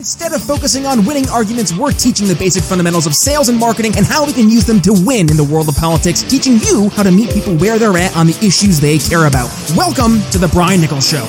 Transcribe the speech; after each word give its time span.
Instead 0.00 0.32
of 0.32 0.42
focusing 0.42 0.86
on 0.86 1.04
winning 1.04 1.28
arguments, 1.28 1.76
we're 1.76 1.92
teaching 1.92 2.26
the 2.26 2.34
basic 2.34 2.62
fundamentals 2.62 3.06
of 3.06 3.14
sales 3.14 3.50
and 3.50 3.58
marketing 3.58 3.92
and 3.98 4.06
how 4.06 4.24
we 4.24 4.32
can 4.32 4.48
use 4.48 4.64
them 4.64 4.80
to 4.80 4.94
win 5.04 5.28
in 5.28 5.36
the 5.36 5.44
world 5.44 5.68
of 5.68 5.76
politics, 5.76 6.22
teaching 6.22 6.56
you 6.64 6.88
how 6.96 7.02
to 7.02 7.10
meet 7.10 7.28
people 7.34 7.54
where 7.56 7.78
they're 7.78 7.98
at 7.98 8.16
on 8.16 8.26
the 8.26 8.32
issues 8.40 8.80
they 8.80 8.96
care 8.96 9.26
about. 9.26 9.52
Welcome 9.76 10.24
to 10.32 10.38
The 10.38 10.48
Brian 10.48 10.80
Nichols 10.80 11.06
Show. 11.06 11.28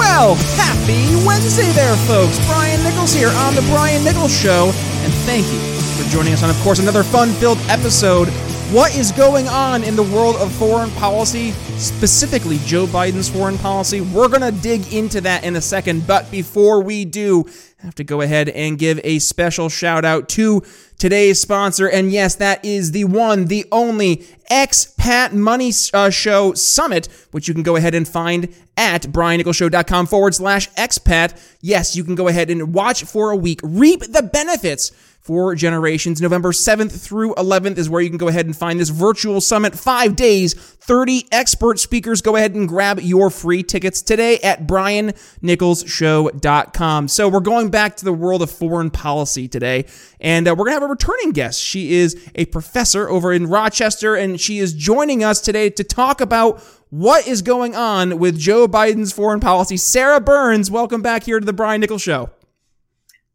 Well, 0.00 0.36
happy 0.56 1.04
Wednesday 1.28 1.68
there, 1.76 1.96
folks. 2.08 2.40
Brian 2.46 2.82
Nichols 2.82 3.12
here 3.12 3.28
on 3.28 3.54
The 3.54 3.60
Brian 3.68 4.02
Nichols 4.02 4.32
Show, 4.32 4.72
and 5.04 5.12
thank 5.28 5.44
you 5.52 5.60
for 6.00 6.08
joining 6.08 6.32
us 6.32 6.42
on, 6.42 6.48
of 6.48 6.56
course, 6.64 6.78
another 6.78 7.02
fun 7.02 7.28
filled 7.32 7.58
episode 7.68 8.32
what 8.72 8.94
is 8.94 9.12
going 9.12 9.48
on 9.48 9.82
in 9.82 9.96
the 9.96 10.02
world 10.02 10.36
of 10.36 10.52
foreign 10.52 10.90
policy, 10.92 11.52
specifically 11.78 12.58
Joe 12.64 12.86
Biden's 12.86 13.28
foreign 13.28 13.58
policy? 13.58 14.00
We're 14.00 14.28
going 14.28 14.42
to 14.42 14.60
dig 14.62 14.92
into 14.92 15.20
that 15.22 15.44
in 15.44 15.56
a 15.56 15.60
second. 15.60 16.06
But 16.06 16.30
before 16.30 16.82
we 16.82 17.04
do, 17.04 17.44
I 17.80 17.86
have 17.86 17.94
to 17.96 18.04
go 18.04 18.20
ahead 18.20 18.48
and 18.48 18.78
give 18.78 19.00
a 19.04 19.20
special 19.20 19.68
shout 19.68 20.04
out 20.04 20.28
to 20.30 20.62
today's 20.98 21.40
sponsor. 21.40 21.88
And 21.88 22.10
yes, 22.10 22.34
that 22.36 22.64
is 22.64 22.90
the 22.90 23.04
one, 23.04 23.46
the 23.46 23.66
only 23.70 24.26
Expat 24.50 25.32
Money 25.32 25.72
uh, 25.94 26.10
Show 26.10 26.54
Summit, 26.54 27.08
which 27.30 27.46
you 27.46 27.54
can 27.54 27.62
go 27.62 27.76
ahead 27.76 27.94
and 27.94 28.06
find 28.06 28.52
at 28.76 29.02
briannicholsshow.com 29.02 30.06
forward 30.06 30.34
slash 30.34 30.70
expat. 30.72 31.40
Yes, 31.60 31.94
you 31.94 32.04
can 32.04 32.14
go 32.14 32.28
ahead 32.28 32.50
and 32.50 32.74
watch 32.74 33.04
for 33.04 33.30
a 33.30 33.36
week, 33.36 33.60
reap 33.62 34.00
the 34.00 34.22
benefits 34.22 34.90
for 35.28 35.54
generations. 35.54 36.20
November 36.22 36.52
7th 36.52 37.06
through 37.06 37.34
11th 37.34 37.76
is 37.76 37.90
where 37.90 38.00
you 38.00 38.08
can 38.08 38.16
go 38.16 38.28
ahead 38.28 38.46
and 38.46 38.56
find 38.56 38.80
this 38.80 38.88
virtual 38.88 39.42
summit. 39.42 39.74
Five 39.74 40.16
days, 40.16 40.54
30 40.54 41.26
expert 41.30 41.78
speakers. 41.78 42.22
Go 42.22 42.34
ahead 42.34 42.54
and 42.54 42.66
grab 42.66 42.98
your 42.98 43.28
free 43.28 43.62
tickets 43.62 44.00
today 44.00 44.38
at 44.38 44.66
briannicholsshow.com. 44.66 47.08
So 47.08 47.28
we're 47.28 47.40
going 47.40 47.68
back 47.68 47.96
to 47.96 48.06
the 48.06 48.12
world 48.14 48.40
of 48.40 48.50
foreign 48.50 48.90
policy 48.90 49.48
today, 49.48 49.84
and 50.18 50.48
uh, 50.48 50.54
we're 50.56 50.64
going 50.64 50.76
to 50.76 50.80
have 50.80 50.84
a 50.84 50.86
returning 50.86 51.32
guest. 51.32 51.60
She 51.60 51.92
is 51.92 52.30
a 52.34 52.46
professor 52.46 53.10
over 53.10 53.30
in 53.30 53.48
Rochester, 53.48 54.14
and 54.14 54.40
she 54.40 54.60
is 54.60 54.72
joining 54.72 55.22
us 55.22 55.42
today 55.42 55.68
to 55.68 55.84
talk 55.84 56.22
about 56.22 56.62
what 56.88 57.28
is 57.28 57.42
going 57.42 57.76
on 57.76 58.18
with 58.18 58.38
Joe 58.38 58.66
Biden's 58.66 59.12
foreign 59.12 59.40
policy. 59.40 59.76
Sarah 59.76 60.22
Burns, 60.22 60.70
welcome 60.70 61.02
back 61.02 61.24
here 61.24 61.38
to 61.38 61.44
the 61.44 61.52
Brian 61.52 61.82
Nichols 61.82 62.00
Show. 62.00 62.30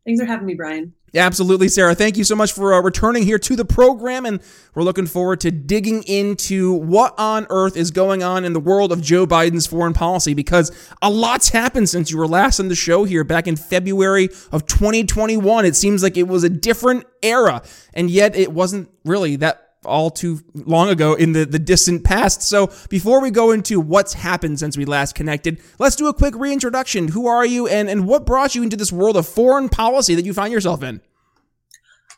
Thanks 0.08 0.20
for 0.20 0.26
having 0.26 0.48
me, 0.48 0.56
Brian. 0.56 0.94
Absolutely, 1.16 1.70
Sarah. 1.70 1.94
Thank 1.94 2.18
you 2.18 2.24
so 2.24 2.36
much 2.36 2.54
for 2.54 2.74
uh, 2.74 2.82
returning 2.82 3.22
here 3.22 3.38
to 3.38 3.56
the 3.56 3.66
program. 3.66 4.26
And 4.26 4.42
we're 4.74 4.82
looking 4.82 5.06
forward 5.06 5.42
to 5.42 5.52
digging 5.52 6.02
into 6.04 6.74
what 6.74 7.14
on 7.20 7.46
earth 7.52 7.78
is 7.78 7.92
going 7.92 8.24
on 8.24 8.44
in 8.44 8.54
the 8.54 8.60
world 8.60 8.92
of 8.92 9.00
Joe 9.00 9.28
Biden's 9.28 9.68
foreign 9.68 9.94
policy 9.94 10.34
because 10.34 10.72
a 11.04 11.12
lot's 11.12 11.50
happened 11.50 11.88
since 11.90 12.10
you 12.10 12.18
were 12.18 12.28
last 12.28 12.60
on 12.60 12.68
the 12.68 12.76
show 12.76 13.04
here 13.04 13.24
back 13.24 13.48
in 13.48 13.56
February 13.56 14.30
of 14.52 14.66
2021. 14.66 15.66
It 15.66 15.76
seems 15.76 16.02
like 16.02 16.18
it 16.18 16.28
was 16.28 16.44
a 16.44 16.50
different 16.50 17.06
era, 17.22 17.62
and 17.94 18.10
yet 18.10 18.36
it 18.36 18.52
wasn't 18.52 18.90
really 19.06 19.36
that 19.36 19.63
all 19.86 20.10
too 20.10 20.40
long 20.54 20.90
ago 20.90 21.14
in 21.14 21.34
the, 21.34 21.46
the 21.46 21.60
distant 21.60 22.04
past. 22.04 22.42
So 22.42 22.72
before 22.90 23.22
we 23.22 23.32
go 23.32 23.52
into 23.52 23.80
what's 23.80 24.14
happened 24.14 24.60
since 24.60 24.78
we 24.78 24.86
last 24.86 25.16
connected, 25.16 25.62
let's 25.80 25.96
do 25.96 26.08
a 26.08 26.14
quick 26.14 26.36
reintroduction. 26.36 27.10
Who 27.10 27.28
are 27.28 27.46
you 27.46 27.68
and, 27.68 27.90
and 27.90 28.08
what 28.08 28.26
brought 28.26 28.56
you 28.56 28.64
into 28.64 28.78
this 28.78 28.92
world 28.92 29.18
of 29.18 29.28
foreign 29.28 29.70
policy 29.70 30.16
that 30.16 30.26
you 30.26 30.34
find 30.34 30.52
yourself 30.52 30.84
in? 30.84 31.02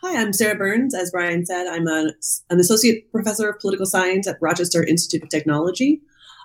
Hi, 0.01 0.21
I'm 0.21 0.33
Sarah 0.33 0.55
Burns. 0.55 0.93
As 0.93 1.09
Brian 1.09 1.45
said, 1.45 1.67
I'm 1.67 1.87
a, 1.87 2.13
an 2.49 2.59
associate 2.59 3.11
professor 3.11 3.49
of 3.49 3.59
political 3.59 3.85
science 3.85 4.27
at 4.27 4.37
Rochester 4.39 4.83
Institute 4.83 5.23
of 5.23 5.29
Technology. 5.29 6.01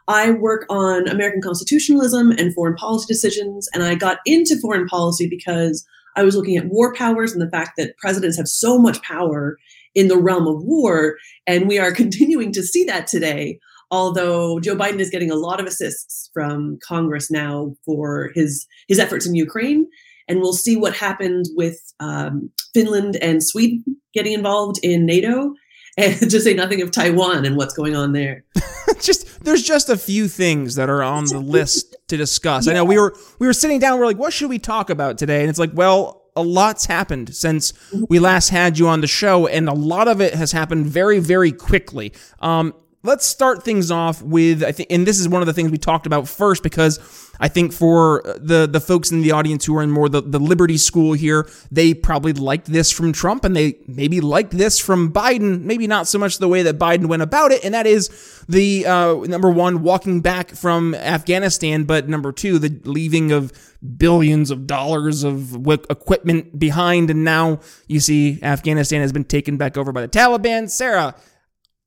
I 0.08 0.30
work 0.30 0.64
on 0.70 1.06
American 1.08 1.42
constitutionalism 1.42 2.32
and 2.32 2.54
foreign 2.54 2.74
policy 2.74 3.06
decisions, 3.06 3.68
and 3.74 3.82
I 3.82 3.96
got 3.96 4.18
into 4.24 4.58
foreign 4.58 4.86
policy 4.86 5.28
because 5.28 5.86
I 6.16 6.22
was 6.22 6.34
looking 6.34 6.56
at 6.56 6.66
war 6.66 6.94
powers 6.94 7.32
and 7.32 7.40
the 7.40 7.50
fact 7.50 7.72
that 7.76 7.96
presidents 7.98 8.36
have 8.36 8.48
so 8.48 8.78
much 8.78 9.02
power 9.02 9.58
in 9.94 10.08
the 10.08 10.18
realm 10.18 10.46
of 10.46 10.62
war. 10.62 11.16
And 11.46 11.68
we 11.68 11.78
are 11.78 11.92
continuing 12.02 12.52
to 12.52 12.62
see 12.62 12.84
that 12.84 13.06
today, 13.06 13.58
although 13.90 14.60
Joe 14.60 14.76
Biden 14.76 15.00
is 15.00 15.10
getting 15.10 15.30
a 15.30 15.36
lot 15.36 15.60
of 15.60 15.66
assists 15.66 16.30
from 16.32 16.78
Congress 16.82 17.30
now 17.30 17.74
for 17.84 18.30
his, 18.34 18.66
his 18.88 18.98
efforts 18.98 19.26
in 19.26 19.34
Ukraine. 19.34 19.86
And 20.28 20.40
we'll 20.40 20.52
see 20.52 20.76
what 20.76 20.94
happens 20.94 21.50
with 21.56 21.78
um, 21.98 22.50
Finland 22.72 23.16
and 23.16 23.42
Sweden 23.42 23.84
getting 24.14 24.32
involved 24.32 24.78
in 24.82 25.06
NATO. 25.06 25.54
And 25.98 26.30
to 26.30 26.40
say 26.40 26.54
nothing 26.54 26.80
of 26.82 26.92
Taiwan 26.92 27.44
and 27.44 27.56
what's 27.56 27.74
going 27.74 27.96
on 27.96 28.12
there. 28.12 28.44
just 29.00 29.42
there's 29.44 29.62
just 29.62 29.88
a 29.88 29.96
few 29.96 30.28
things 30.28 30.76
that 30.76 30.88
are 30.88 31.02
on 31.02 31.26
the 31.26 31.38
list 31.38 31.96
to 32.08 32.16
discuss. 32.16 32.66
Yeah. 32.66 32.72
I 32.72 32.74
know 32.76 32.84
we 32.84 32.98
were 32.98 33.14
we 33.38 33.46
were 33.46 33.52
sitting 33.52 33.78
down. 33.80 33.98
We're 33.98 34.06
like, 34.06 34.16
what 34.18 34.32
should 34.32 34.48
we 34.48 34.58
talk 34.58 34.88
about 34.88 35.18
today? 35.18 35.40
And 35.40 35.50
it's 35.50 35.58
like, 35.58 35.72
well, 35.74 36.19
a 36.36 36.42
lot's 36.42 36.86
happened 36.86 37.34
since 37.34 37.72
we 38.08 38.18
last 38.18 38.50
had 38.50 38.78
you 38.78 38.88
on 38.88 39.00
the 39.00 39.06
show, 39.06 39.46
and 39.46 39.68
a 39.68 39.74
lot 39.74 40.08
of 40.08 40.20
it 40.20 40.34
has 40.34 40.52
happened 40.52 40.86
very, 40.86 41.18
very 41.18 41.52
quickly. 41.52 42.12
Um, 42.40 42.74
let's 43.02 43.24
start 43.24 43.62
things 43.62 43.90
off 43.90 44.22
with 44.22 44.62
I 44.62 44.72
think, 44.72 44.92
and 44.92 45.06
this 45.06 45.18
is 45.18 45.28
one 45.28 45.42
of 45.42 45.46
the 45.46 45.52
things 45.52 45.70
we 45.70 45.78
talked 45.78 46.06
about 46.06 46.28
first 46.28 46.62
because 46.62 46.98
I 47.40 47.48
think 47.48 47.72
for 47.72 48.22
the 48.36 48.66
the 48.70 48.80
folks 48.80 49.10
in 49.10 49.22
the 49.22 49.32
audience 49.32 49.64
who 49.64 49.76
are 49.76 49.82
in 49.82 49.90
more 49.90 50.08
the, 50.08 50.20
the 50.20 50.38
Liberty 50.38 50.76
School 50.76 51.14
here, 51.14 51.48
they 51.70 51.94
probably 51.94 52.34
liked 52.34 52.66
this 52.66 52.92
from 52.92 53.12
Trump 53.12 53.44
and 53.44 53.56
they 53.56 53.78
maybe 53.86 54.20
liked 54.20 54.50
this 54.50 54.78
from 54.78 55.12
Biden, 55.12 55.62
maybe 55.62 55.86
not 55.86 56.06
so 56.06 56.18
much 56.18 56.38
the 56.38 56.48
way 56.48 56.62
that 56.62 56.78
Biden 56.78 57.06
went 57.06 57.22
about 57.22 57.52
it, 57.52 57.64
and 57.64 57.72
that 57.72 57.86
is 57.86 58.10
the 58.48 58.86
uh, 58.86 59.14
number 59.26 59.50
one, 59.50 59.82
walking 59.82 60.20
back 60.20 60.50
from 60.50 60.94
Afghanistan, 60.94 61.84
but 61.84 62.08
number 62.08 62.32
two, 62.32 62.58
the 62.58 62.80
leaving 62.84 63.32
of 63.32 63.52
billions 63.96 64.50
of 64.50 64.66
dollars 64.66 65.24
of 65.24 65.66
equipment 65.88 66.58
behind, 66.58 67.08
and 67.08 67.24
now 67.24 67.60
you 67.86 68.00
see 68.00 68.38
Afghanistan 68.42 69.00
has 69.00 69.12
been 69.12 69.24
taken 69.24 69.56
back 69.56 69.78
over 69.78 69.92
by 69.92 70.02
the 70.02 70.08
Taliban. 70.08 70.68
Sarah, 70.68 71.14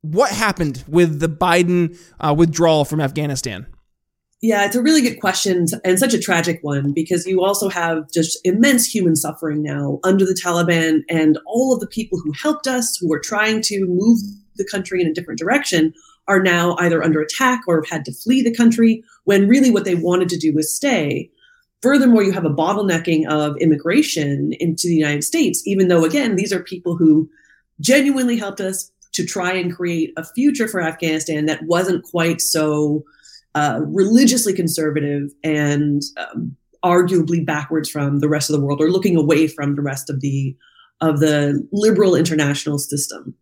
what 0.03 0.31
happened 0.31 0.83
with 0.87 1.19
the 1.21 1.29
Biden 1.29 1.97
uh, 2.19 2.35
withdrawal 2.37 2.85
from 2.85 3.01
Afghanistan? 3.01 3.65
Yeah, 4.41 4.65
it's 4.65 4.75
a 4.75 4.81
really 4.81 5.01
good 5.01 5.21
question 5.21 5.67
and 5.85 5.97
such 5.97 6.13
a 6.13 6.19
tragic 6.19 6.59
one 6.61 6.91
because 6.91 7.25
you 7.25 7.41
also 7.41 7.69
have 7.69 8.11
just 8.11 8.37
immense 8.43 8.85
human 8.85 9.15
suffering 9.15 9.63
now 9.63 9.99
under 10.03 10.25
the 10.25 10.37
Taliban 10.43 11.03
and 11.09 11.39
all 11.47 11.73
of 11.73 11.79
the 11.79 11.87
people 11.87 12.19
who 12.19 12.33
helped 12.33 12.67
us, 12.67 12.97
who 12.97 13.07
were 13.07 13.21
trying 13.21 13.61
to 13.61 13.85
move 13.87 14.19
the 14.57 14.67
country 14.69 15.01
in 15.01 15.07
a 15.07 15.13
different 15.13 15.39
direction, 15.39 15.93
are 16.27 16.43
now 16.43 16.75
either 16.79 17.01
under 17.01 17.21
attack 17.21 17.61
or 17.67 17.77
have 17.77 17.89
had 17.89 18.05
to 18.05 18.13
flee 18.13 18.41
the 18.41 18.53
country 18.53 19.01
when 19.23 19.47
really 19.47 19.71
what 19.71 19.85
they 19.85 19.95
wanted 19.95 20.27
to 20.27 20.37
do 20.37 20.53
was 20.53 20.75
stay. 20.75 21.31
Furthermore, 21.81 22.23
you 22.23 22.33
have 22.33 22.45
a 22.45 22.49
bottlenecking 22.49 23.25
of 23.27 23.55
immigration 23.57 24.51
into 24.59 24.87
the 24.87 24.95
United 24.95 25.23
States, 25.23 25.65
even 25.65 25.87
though, 25.87 26.03
again, 26.03 26.35
these 26.35 26.51
are 26.51 26.63
people 26.63 26.97
who 26.97 27.29
genuinely 27.79 28.37
helped 28.37 28.59
us 28.59 28.91
to 29.13 29.25
try 29.25 29.53
and 29.53 29.75
create 29.75 30.11
a 30.17 30.23
future 30.23 30.67
for 30.67 30.81
Afghanistan 30.81 31.45
that 31.45 31.63
wasn't 31.63 32.03
quite 32.03 32.41
so 32.41 33.03
uh, 33.55 33.79
religiously 33.85 34.53
conservative 34.53 35.29
and 35.43 36.01
um, 36.17 36.55
arguably 36.83 37.45
backwards 37.45 37.89
from 37.89 38.19
the 38.19 38.29
rest 38.29 38.49
of 38.49 38.55
the 38.55 38.65
world 38.65 38.81
or 38.81 38.89
looking 38.89 39.15
away 39.15 39.47
from 39.47 39.75
the 39.75 39.81
rest 39.81 40.09
of 40.09 40.21
the 40.21 40.55
of 41.01 41.19
the 41.19 41.67
liberal 41.71 42.15
international 42.15 42.77
system. 42.77 43.35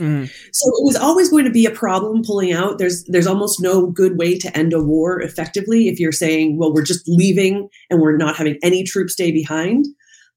Mm. 0.00 0.30
So 0.52 0.68
it 0.68 0.84
was 0.84 0.96
always 0.96 1.30
going 1.30 1.46
to 1.46 1.50
be 1.50 1.64
a 1.64 1.70
problem 1.70 2.22
pulling 2.22 2.52
out. 2.52 2.78
There's 2.78 3.04
there's 3.04 3.26
almost 3.26 3.60
no 3.60 3.86
good 3.86 4.18
way 4.18 4.38
to 4.38 4.56
end 4.56 4.72
a 4.72 4.82
war 4.82 5.20
effectively 5.20 5.88
if 5.88 5.98
you're 5.98 6.12
saying, 6.12 6.58
well, 6.58 6.72
we're 6.72 6.84
just 6.84 7.08
leaving 7.08 7.68
and 7.90 8.00
we're 8.00 8.16
not 8.16 8.36
having 8.36 8.58
any 8.62 8.84
troops 8.84 9.14
stay 9.14 9.32
behind. 9.32 9.86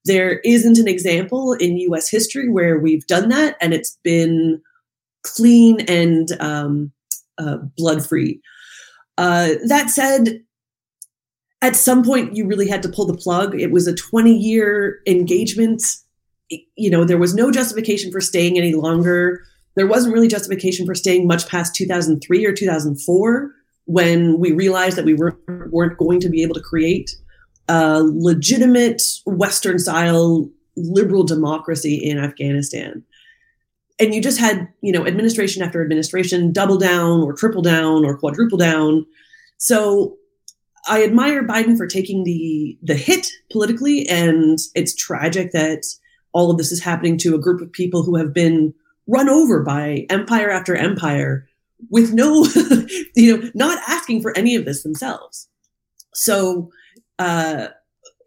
There 0.06 0.38
isn't 0.40 0.78
an 0.78 0.88
example 0.88 1.52
in 1.52 1.76
U.S. 1.76 2.08
history 2.08 2.48
where 2.48 2.78
we've 2.78 3.06
done 3.06 3.28
that 3.28 3.56
and 3.60 3.74
it's 3.74 3.98
been 4.02 4.62
clean 5.22 5.80
and 5.82 6.28
um, 6.40 6.92
uh, 7.38 7.58
blood 7.76 8.06
free. 8.06 8.40
Uh, 9.18 9.50
that 9.66 9.90
said, 9.90 10.40
at 11.62 11.76
some 11.76 12.02
point 12.02 12.34
you 12.34 12.46
really 12.46 12.68
had 12.68 12.82
to 12.82 12.88
pull 12.88 13.06
the 13.06 13.16
plug. 13.16 13.58
It 13.60 13.70
was 13.70 13.86
a 13.86 13.94
20 13.94 14.34
year 14.34 15.00
engagement. 15.06 15.82
You 16.48 16.90
know, 16.90 17.04
there 17.04 17.18
was 17.18 17.34
no 17.34 17.50
justification 17.50 18.10
for 18.10 18.20
staying 18.20 18.58
any 18.58 18.74
longer. 18.74 19.42
There 19.76 19.86
wasn't 19.86 20.14
really 20.14 20.28
justification 20.28 20.86
for 20.86 20.94
staying 20.94 21.26
much 21.26 21.46
past 21.48 21.74
2003 21.74 22.44
or 22.44 22.52
2004 22.52 23.50
when 23.84 24.38
we 24.38 24.52
realized 24.52 24.96
that 24.96 25.04
we 25.04 25.14
were, 25.14 25.38
weren't 25.70 25.98
going 25.98 26.20
to 26.20 26.28
be 26.28 26.42
able 26.42 26.54
to 26.54 26.60
create 26.60 27.10
a 27.68 28.02
legitimate 28.02 29.02
Western 29.26 29.78
style 29.78 30.50
liberal 30.76 31.24
democracy 31.24 31.94
in 31.96 32.18
Afghanistan 32.18 33.04
and 34.00 34.14
you 34.14 34.22
just 34.22 34.38
had 34.38 34.68
you 34.80 34.92
know 34.92 35.06
administration 35.06 35.62
after 35.62 35.82
administration 35.82 36.52
double 36.52 36.78
down 36.78 37.22
or 37.22 37.32
triple 37.32 37.62
down 37.62 38.04
or 38.04 38.16
quadruple 38.16 38.58
down 38.58 39.06
so 39.58 40.16
i 40.88 41.04
admire 41.04 41.46
biden 41.46 41.76
for 41.76 41.86
taking 41.86 42.24
the 42.24 42.78
the 42.82 42.94
hit 42.94 43.26
politically 43.52 44.08
and 44.08 44.58
it's 44.74 44.94
tragic 44.94 45.52
that 45.52 45.84
all 46.32 46.50
of 46.50 46.58
this 46.58 46.72
is 46.72 46.82
happening 46.82 47.16
to 47.18 47.34
a 47.34 47.40
group 47.40 47.60
of 47.60 47.72
people 47.72 48.02
who 48.02 48.16
have 48.16 48.32
been 48.32 48.72
run 49.06 49.28
over 49.28 49.62
by 49.62 50.06
empire 50.10 50.50
after 50.50 50.74
empire 50.74 51.46
with 51.90 52.12
no 52.12 52.44
you 53.14 53.36
know 53.36 53.50
not 53.54 53.78
asking 53.86 54.20
for 54.22 54.36
any 54.36 54.56
of 54.56 54.64
this 54.64 54.82
themselves 54.82 55.48
so 56.14 56.70
uh, 57.18 57.68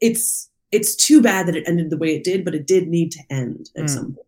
it's 0.01 0.49
it's 0.71 0.95
too 0.95 1.21
bad 1.21 1.47
that 1.47 1.55
it 1.55 1.67
ended 1.67 1.89
the 1.89 1.97
way 1.97 2.15
it 2.15 2.23
did, 2.23 2.43
but 2.43 2.55
it 2.55 2.65
did 2.65 2.87
need 2.87 3.11
to 3.11 3.19
end 3.29 3.69
at 3.77 3.85
mm. 3.85 3.89
some 3.89 4.13
point. 4.13 4.22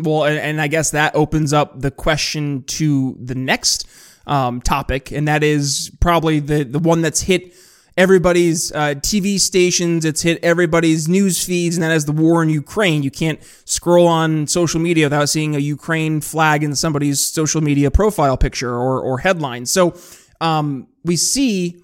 Well, 0.00 0.24
and, 0.24 0.38
and, 0.38 0.60
I 0.60 0.68
guess 0.68 0.92
that 0.92 1.14
opens 1.16 1.52
up 1.52 1.80
the 1.80 1.90
question 1.90 2.62
to 2.64 3.16
the 3.20 3.34
next 3.34 3.88
um, 4.26 4.62
topic, 4.62 5.10
and 5.10 5.26
that 5.26 5.42
is 5.42 5.90
probably 6.00 6.38
the 6.38 6.62
the 6.62 6.78
one 6.78 7.02
that's 7.02 7.22
hit 7.22 7.52
everybody's 7.96 8.70
uh, 8.72 8.94
TV 8.96 9.40
stations. 9.40 10.04
It's 10.04 10.22
hit 10.22 10.38
everybody's 10.42 11.08
news 11.08 11.44
feeds, 11.44 11.76
and 11.76 11.82
that 11.82 11.90
is 11.90 12.04
the 12.04 12.12
war 12.12 12.42
in 12.42 12.48
Ukraine. 12.48 13.02
You 13.02 13.10
can't 13.10 13.40
scroll 13.64 14.06
on 14.06 14.46
social 14.46 14.80
media 14.80 15.06
without 15.06 15.28
seeing 15.28 15.56
a 15.56 15.58
Ukraine 15.58 16.20
flag 16.20 16.62
in 16.62 16.76
somebody's 16.76 17.20
social 17.20 17.60
media 17.60 17.90
profile 17.90 18.36
picture 18.36 18.72
or, 18.72 19.00
or 19.00 19.18
headline. 19.18 19.66
So 19.66 19.96
um, 20.40 20.86
we 21.04 21.16
see 21.16 21.82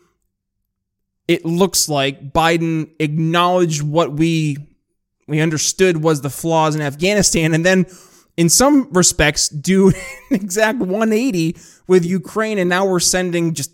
it 1.27 1.45
looks 1.45 1.89
like 1.89 2.33
Biden 2.33 2.91
acknowledged 2.99 3.83
what 3.83 4.13
we 4.13 4.59
we 5.27 5.41
understood 5.41 6.03
was 6.03 6.21
the 6.21 6.31
flaws 6.31 6.75
in 6.75 6.81
Afghanistan, 6.83 7.55
and 7.55 7.65
then 7.65 7.87
in 8.37 8.49
some 8.49 8.89
respects 8.93 9.49
do 9.49 9.89
an 10.31 10.37
exact 10.37 10.79
180 10.79 11.57
with 11.87 12.05
Ukraine, 12.05 12.59
and 12.59 12.69
now 12.69 12.87
we're 12.87 13.01
sending 13.01 13.55
just 13.55 13.71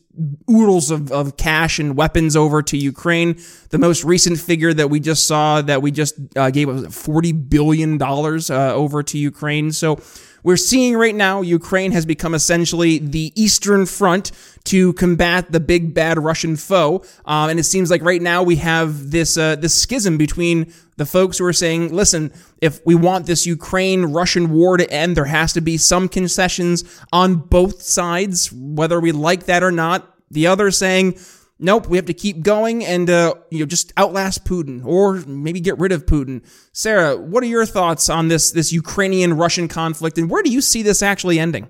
oodles 0.50 0.90
of, 0.90 1.12
of 1.12 1.36
cash 1.36 1.78
and 1.78 1.96
weapons 1.96 2.36
over 2.36 2.62
to 2.62 2.76
Ukraine. 2.76 3.40
The 3.70 3.78
most 3.78 4.04
recent 4.04 4.38
figure 4.38 4.74
that 4.74 4.90
we 4.90 5.00
just 5.00 5.26
saw 5.26 5.62
that 5.62 5.82
we 5.82 5.90
just 5.90 6.14
uh, 6.36 6.50
gave 6.50 6.68
was 6.68 6.84
$40 6.84 7.48
billion 7.48 8.00
uh, 8.02 8.74
over 8.74 9.02
to 9.04 9.18
Ukraine. 9.18 9.72
So 9.72 10.00
we're 10.42 10.56
seeing 10.56 10.96
right 10.96 11.14
now 11.14 11.42
Ukraine 11.42 11.92
has 11.92 12.06
become 12.06 12.34
essentially 12.34 12.98
the 12.98 13.32
Eastern 13.34 13.86
Front 13.86 14.32
to 14.64 14.92
combat 14.94 15.52
the 15.52 15.60
big 15.60 15.94
bad 15.94 16.18
Russian 16.18 16.56
foe. 16.56 17.04
Um, 17.24 17.50
and 17.50 17.58
it 17.58 17.64
seems 17.64 17.90
like 17.90 18.02
right 18.02 18.22
now 18.22 18.42
we 18.42 18.56
have 18.56 19.10
this 19.10 19.36
uh, 19.36 19.56
this 19.56 19.74
schism 19.74 20.16
between 20.16 20.72
the 20.96 21.06
folks 21.06 21.38
who 21.38 21.46
are 21.46 21.52
saying, 21.52 21.94
listen, 21.94 22.30
if 22.60 22.84
we 22.84 22.94
want 22.94 23.26
this 23.26 23.46
Ukraine 23.46 24.06
Russian 24.06 24.50
war 24.50 24.76
to 24.76 24.90
end, 24.90 25.16
there 25.16 25.24
has 25.24 25.54
to 25.54 25.60
be 25.60 25.78
some 25.78 26.08
concessions 26.08 26.84
on 27.12 27.36
both 27.36 27.80
sides, 27.82 28.52
whether 28.52 29.00
we 29.00 29.12
like 29.12 29.46
that 29.46 29.62
or 29.62 29.72
not. 29.72 30.14
The 30.30 30.46
other 30.46 30.70
saying, 30.70 31.18
nope, 31.60 31.88
we 31.88 31.96
have 31.96 32.06
to 32.06 32.14
keep 32.14 32.42
going 32.42 32.84
and 32.84 33.08
uh, 33.08 33.34
you 33.50 33.60
know 33.60 33.66
just 33.66 33.92
outlast 33.98 34.44
Putin 34.44 34.84
or 34.84 35.16
maybe 35.26 35.60
get 35.60 35.78
rid 35.78 35.92
of 35.92 36.06
Putin. 36.06 36.44
Sarah, 36.72 37.16
what 37.16 37.42
are 37.42 37.46
your 37.46 37.66
thoughts 37.66 38.08
on 38.08 38.28
this 38.28 38.50
this 38.50 38.72
Ukrainian 38.72 39.34
Russian 39.34 39.68
conflict 39.68 40.18
and 40.18 40.30
where 40.30 40.42
do 40.42 40.50
you 40.50 40.60
see 40.60 40.82
this 40.82 41.02
actually 41.02 41.38
ending? 41.38 41.68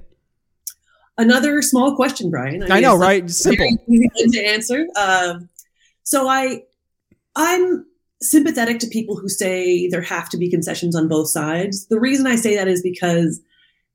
Another 1.19 1.61
small 1.61 1.97
question, 1.97 2.31
Brian. 2.31 2.63
I, 2.63 2.77
I 2.77 2.81
know, 2.81 2.97
right? 2.97 3.29
Simple 3.29 3.69
to 3.89 4.41
answer. 4.43 4.87
Um, 4.97 5.51
so 6.03 6.29
I, 6.29 6.63
I'm 7.37 7.85
sympathetic 8.23 8.79
to 8.79 8.87
people 8.87 9.17
who 9.17 9.29
say 9.29 9.89
there 9.89 10.01
have 10.01 10.31
to 10.31 10.39
be 10.39 10.51
concessions 10.51 10.97
on 10.97 11.09
both 11.09 11.29
sides. 11.29 11.87
The 11.89 12.01
reason 12.01 12.27
I 12.27 12.37
say 12.37 12.57
that 12.57 12.69
is 12.69 12.83
because 12.83 13.41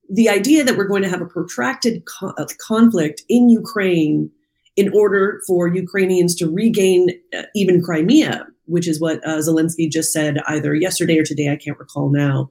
the 0.07 0.29
idea 0.29 0.63
that 0.63 0.77
we're 0.77 0.87
going 0.87 1.01
to 1.01 1.09
have 1.09 1.21
a 1.21 1.25
protracted 1.25 2.03
co- 2.05 2.35
conflict 2.59 3.23
in 3.27 3.49
Ukraine 3.49 4.29
in 4.75 4.91
order 4.93 5.41
for 5.47 5.67
Ukrainians 5.67 6.35
to 6.35 6.49
regain 6.49 7.09
uh, 7.37 7.43
even 7.55 7.81
Crimea, 7.81 8.45
which 8.65 8.87
is 8.87 8.99
what 8.99 9.25
uh, 9.25 9.37
Zelensky 9.37 9.89
just 9.89 10.11
said 10.11 10.39
either 10.47 10.73
yesterday 10.73 11.17
or 11.17 11.23
today, 11.23 11.51
I 11.51 11.55
can't 11.55 11.79
recall 11.79 12.09
now, 12.09 12.49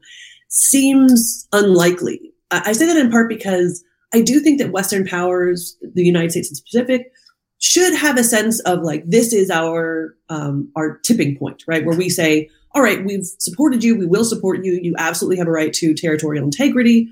seems 0.49 1.47
unlikely. 1.53 2.33
I, 2.51 2.63
I 2.67 2.73
say 2.73 2.87
that 2.87 2.97
in 2.97 3.11
part 3.11 3.29
because 3.29 3.85
I 4.15 4.23
do 4.23 4.41
think 4.41 4.59
that 4.61 4.71
Western 4.73 5.05
powers, 5.05 5.77
the 5.95 6.05
United 6.05 6.31
States 6.31 6.49
in 6.49 6.55
specific, 6.55 7.13
should 7.59 7.95
have 7.95 8.19
a 8.19 8.25
sense 8.25 8.61
of 8.61 8.83
like 8.83 9.05
this 9.07 9.33
is 9.33 9.51
our 9.51 10.15
um, 10.29 10.71
our 10.77 10.99
tipping 10.99 11.37
point, 11.37 11.65
right? 11.67 11.85
Where 11.85 11.97
we 11.97 12.09
say, 12.09 12.49
all 12.75 12.83
right, 12.83 13.05
we've 13.05 13.25
supported 13.39 13.83
you, 13.83 13.97
we 13.97 14.07
will 14.07 14.25
support 14.25 14.65
you. 14.65 14.79
You 14.83 14.95
absolutely 14.99 15.39
have 15.39 15.49
a 15.49 15.53
right 15.53 15.73
to 15.75 15.95
territorial 15.95 16.45
integrity. 16.45 17.09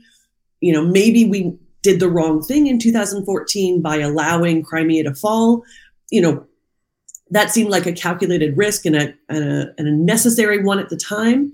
You 0.61 0.73
know, 0.73 0.85
maybe 0.85 1.25
we 1.25 1.56
did 1.82 2.00
the 2.00 2.08
wrong 2.08 2.43
thing 2.43 2.67
in 2.67 2.79
2014 2.79 3.82
by 3.82 3.96
allowing 3.96 4.62
Crimea 4.62 5.05
to 5.05 5.14
fall. 5.14 5.64
You 6.11 6.23
know, 6.23 6.46
that 7.31 7.50
seemed 7.50 7.70
like 7.70 7.87
a 7.87 7.93
calculated 7.93 8.56
risk 8.56 8.87
and 8.87 8.96
a, 8.96 9.14
and 9.29 9.44
a, 9.44 9.75
and 9.79 9.88
a 9.88 9.93
necessary 9.93 10.62
one 10.62 10.79
at 10.79 10.88
the 10.88 10.96
time. 10.96 11.52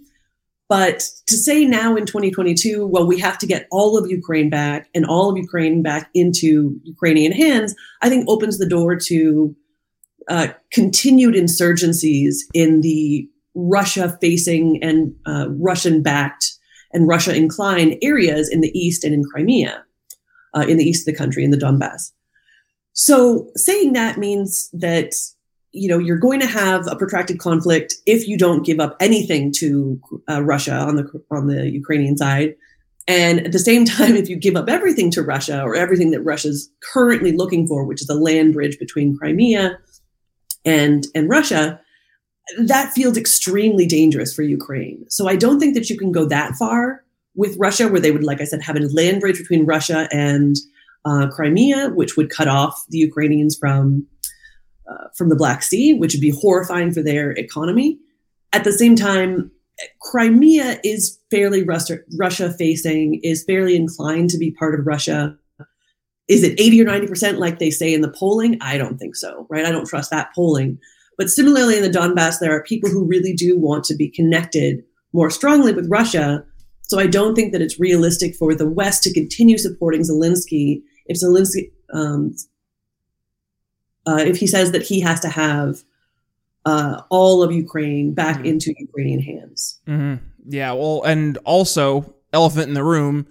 But 0.69 1.09
to 1.27 1.37
say 1.37 1.65
now 1.65 1.97
in 1.97 2.05
2022, 2.05 2.87
well, 2.87 3.07
we 3.07 3.19
have 3.21 3.39
to 3.39 3.47
get 3.47 3.67
all 3.71 3.97
of 3.97 4.11
Ukraine 4.11 4.51
back 4.51 4.89
and 4.95 5.07
all 5.07 5.31
of 5.31 5.39
Ukraine 5.39 5.83
back 5.83 6.11
into 6.13 6.79
Ukrainian 6.85 7.33
hands, 7.33 7.75
I 8.03 8.11
think 8.11 8.29
opens 8.29 8.59
the 8.59 8.69
door 8.69 8.97
to 8.97 9.57
uh, 10.29 10.49
continued 10.71 11.35
insurgencies 11.35 12.37
in 12.53 12.83
the 12.83 13.27
Russia 13.55 14.19
facing 14.21 14.83
and 14.83 15.15
uh, 15.27 15.47
Russian 15.49 16.03
backed 16.03 16.53
and 16.93 17.09
Russia 17.09 17.35
inclined 17.35 17.97
areas 18.03 18.51
in 18.51 18.61
the 18.61 18.79
east 18.79 19.05
and 19.05 19.15
in 19.15 19.25
Crimea 19.25 19.85
uh, 20.59 20.67
in 20.67 20.77
the 20.77 20.85
east 20.85 21.07
of 21.07 21.13
the 21.13 21.19
country, 21.19 21.45
in 21.45 21.51
the 21.51 21.57
Donbass. 21.57 22.13
So 22.93 23.51
saying 23.55 23.93
that 23.93 24.19
means 24.19 24.69
that 24.73 25.13
you 25.73 25.89
know 25.89 25.99
you're 25.99 26.19
going 26.19 26.41
to 26.41 26.47
have 26.47 26.87
a 26.89 26.97
protracted 26.97 27.39
conflict 27.39 27.95
if 28.07 28.27
you 28.27 28.37
don't 28.37 28.65
give 28.65 28.81
up 28.81 28.97
anything 29.01 29.53
to 29.59 30.01
uh, 30.29 30.43
Russia 30.43 30.75
on 30.75 30.97
the 30.97 31.23
on 31.31 31.47
the 31.47 31.71
Ukrainian 31.71 32.17
side, 32.17 32.55
and 33.07 33.41
at 33.41 33.53
the 33.53 33.59
same 33.59 33.85
time, 33.97 34.17
if 34.17 34.29
you 34.29 34.37
give 34.37 34.57
up 34.57 34.69
everything 34.69 35.11
to 35.13 35.23
Russia 35.23 35.63
or 35.63 35.75
everything 35.75 36.11
that 36.11 36.23
Russia's 36.23 36.71
currently 36.93 37.33
looking 37.33 37.67
for, 37.67 37.85
which 37.85 38.03
is 38.03 38.09
a 38.09 38.15
land 38.15 38.55
bridge 38.55 38.79
between 38.79 39.17
Crimea 39.17 39.79
and 40.65 41.07
and 41.15 41.29
Russia, 41.29 41.81
that 42.59 42.93
feels 42.93 43.17
extremely 43.17 43.87
dangerous 43.87 44.35
for 44.35 44.43
Ukraine. 44.43 45.05
So 45.09 45.29
I 45.29 45.37
don't 45.37 45.61
think 45.61 45.75
that 45.75 45.89
you 45.91 45.97
can 45.97 46.13
go 46.13 46.25
that 46.27 46.55
far 46.55 47.05
with 47.39 47.57
Russia, 47.57 47.87
where 47.87 48.01
they 48.01 48.11
would, 48.11 48.25
like 48.25 48.41
I 48.41 48.45
said, 48.45 48.61
have 48.63 48.77
a 48.77 48.81
land 48.81 49.21
bridge 49.21 49.39
between 49.39 49.65
Russia 49.65 50.09
and 50.11 50.57
uh, 51.05 51.29
Crimea, 51.29 51.91
which 51.91 52.17
would 52.17 52.31
cut 52.31 52.49
off 52.49 52.85
the 52.89 52.99
Ukrainians 52.99 53.57
from 53.57 54.07
uh, 54.91 55.07
from 55.17 55.29
the 55.29 55.37
Black 55.37 55.63
Sea, 55.63 55.95
which 55.95 56.15
would 56.15 56.21
be 56.21 56.31
horrifying 56.31 56.93
for 56.93 57.01
their 57.01 57.31
economy. 57.33 57.99
At 58.53 58.65
the 58.65 58.73
same 58.73 58.97
time, 58.97 59.53
Crimea 60.03 60.81
is 60.83 61.19
fairly 61.31 61.63
Russia 61.63 62.53
facing, 62.59 63.21
is 63.23 63.45
fairly 63.45 63.77
inclined 63.77 64.31
to 64.31 64.39
be 64.39 64.51
part 64.51 64.79
of 64.79 64.87
Russia. 64.87 65.37
Is 66.27 66.43
it 66.43 66.61
80 66.61 66.83
or 66.83 66.87
90% 66.87 67.39
like 67.39 67.59
they 67.59 67.71
say 67.71 67.95
in 67.95 68.01
the 68.01 68.11
polling? 68.11 68.59
I 68.61 68.77
don't 68.79 68.99
think 68.99 69.15
so, 69.15 69.47
right? 69.49 69.65
I 69.65 69.71
don't 69.71 69.87
trust 69.87 70.11
that 70.11 70.35
polling. 70.35 70.79
But 71.17 71.31
similarly, 71.31 71.77
in 71.77 71.83
the 71.83 71.99
Donbass, 71.99 72.41
there 72.41 72.55
are 72.57 72.63
people 72.65 72.91
who 72.91 73.05
really 73.05 73.33
do 73.33 73.57
want 73.57 73.85
to 73.85 73.95
be 73.95 74.09
connected 74.09 74.83
more 75.13 75.31
strongly 75.31 75.73
with 75.73 75.89
Russia 75.89 76.45
so 76.89 76.99
I 76.99 77.07
don't 77.07 77.35
think 77.35 77.53
that 77.53 77.63
it's 77.63 77.79
realistic 77.79 78.35
for 78.35 78.55
the 78.55 78.69
West 78.69 79.03
to 79.05 79.13
continue 79.13 79.59
supporting 79.59 80.01
Zelensky 80.01 80.83
if 81.07 81.19
Zelensky, 81.19 81.71
um, 81.93 82.35
uh, 84.07 84.17
if 84.17 84.37
he 84.37 84.47
says 84.47 84.73
that 84.73 84.83
he 84.83 85.01
has 85.01 85.21
to 85.21 85.29
have 85.29 85.83
uh, 86.65 87.03
all 87.09 87.43
of 87.43 87.53
Ukraine 87.53 88.15
back 88.15 88.37
mm-hmm. 88.37 88.47
into 88.47 88.75
Ukrainian 88.79 89.21
hands. 89.21 89.81
Mm-hmm. 89.87 90.25
Yeah, 90.49 90.73
well, 90.73 91.03
and 91.05 91.39
also 91.45 92.15
elephant 92.33 92.69
in 92.69 92.75
the 92.75 92.85
room, 92.85 93.27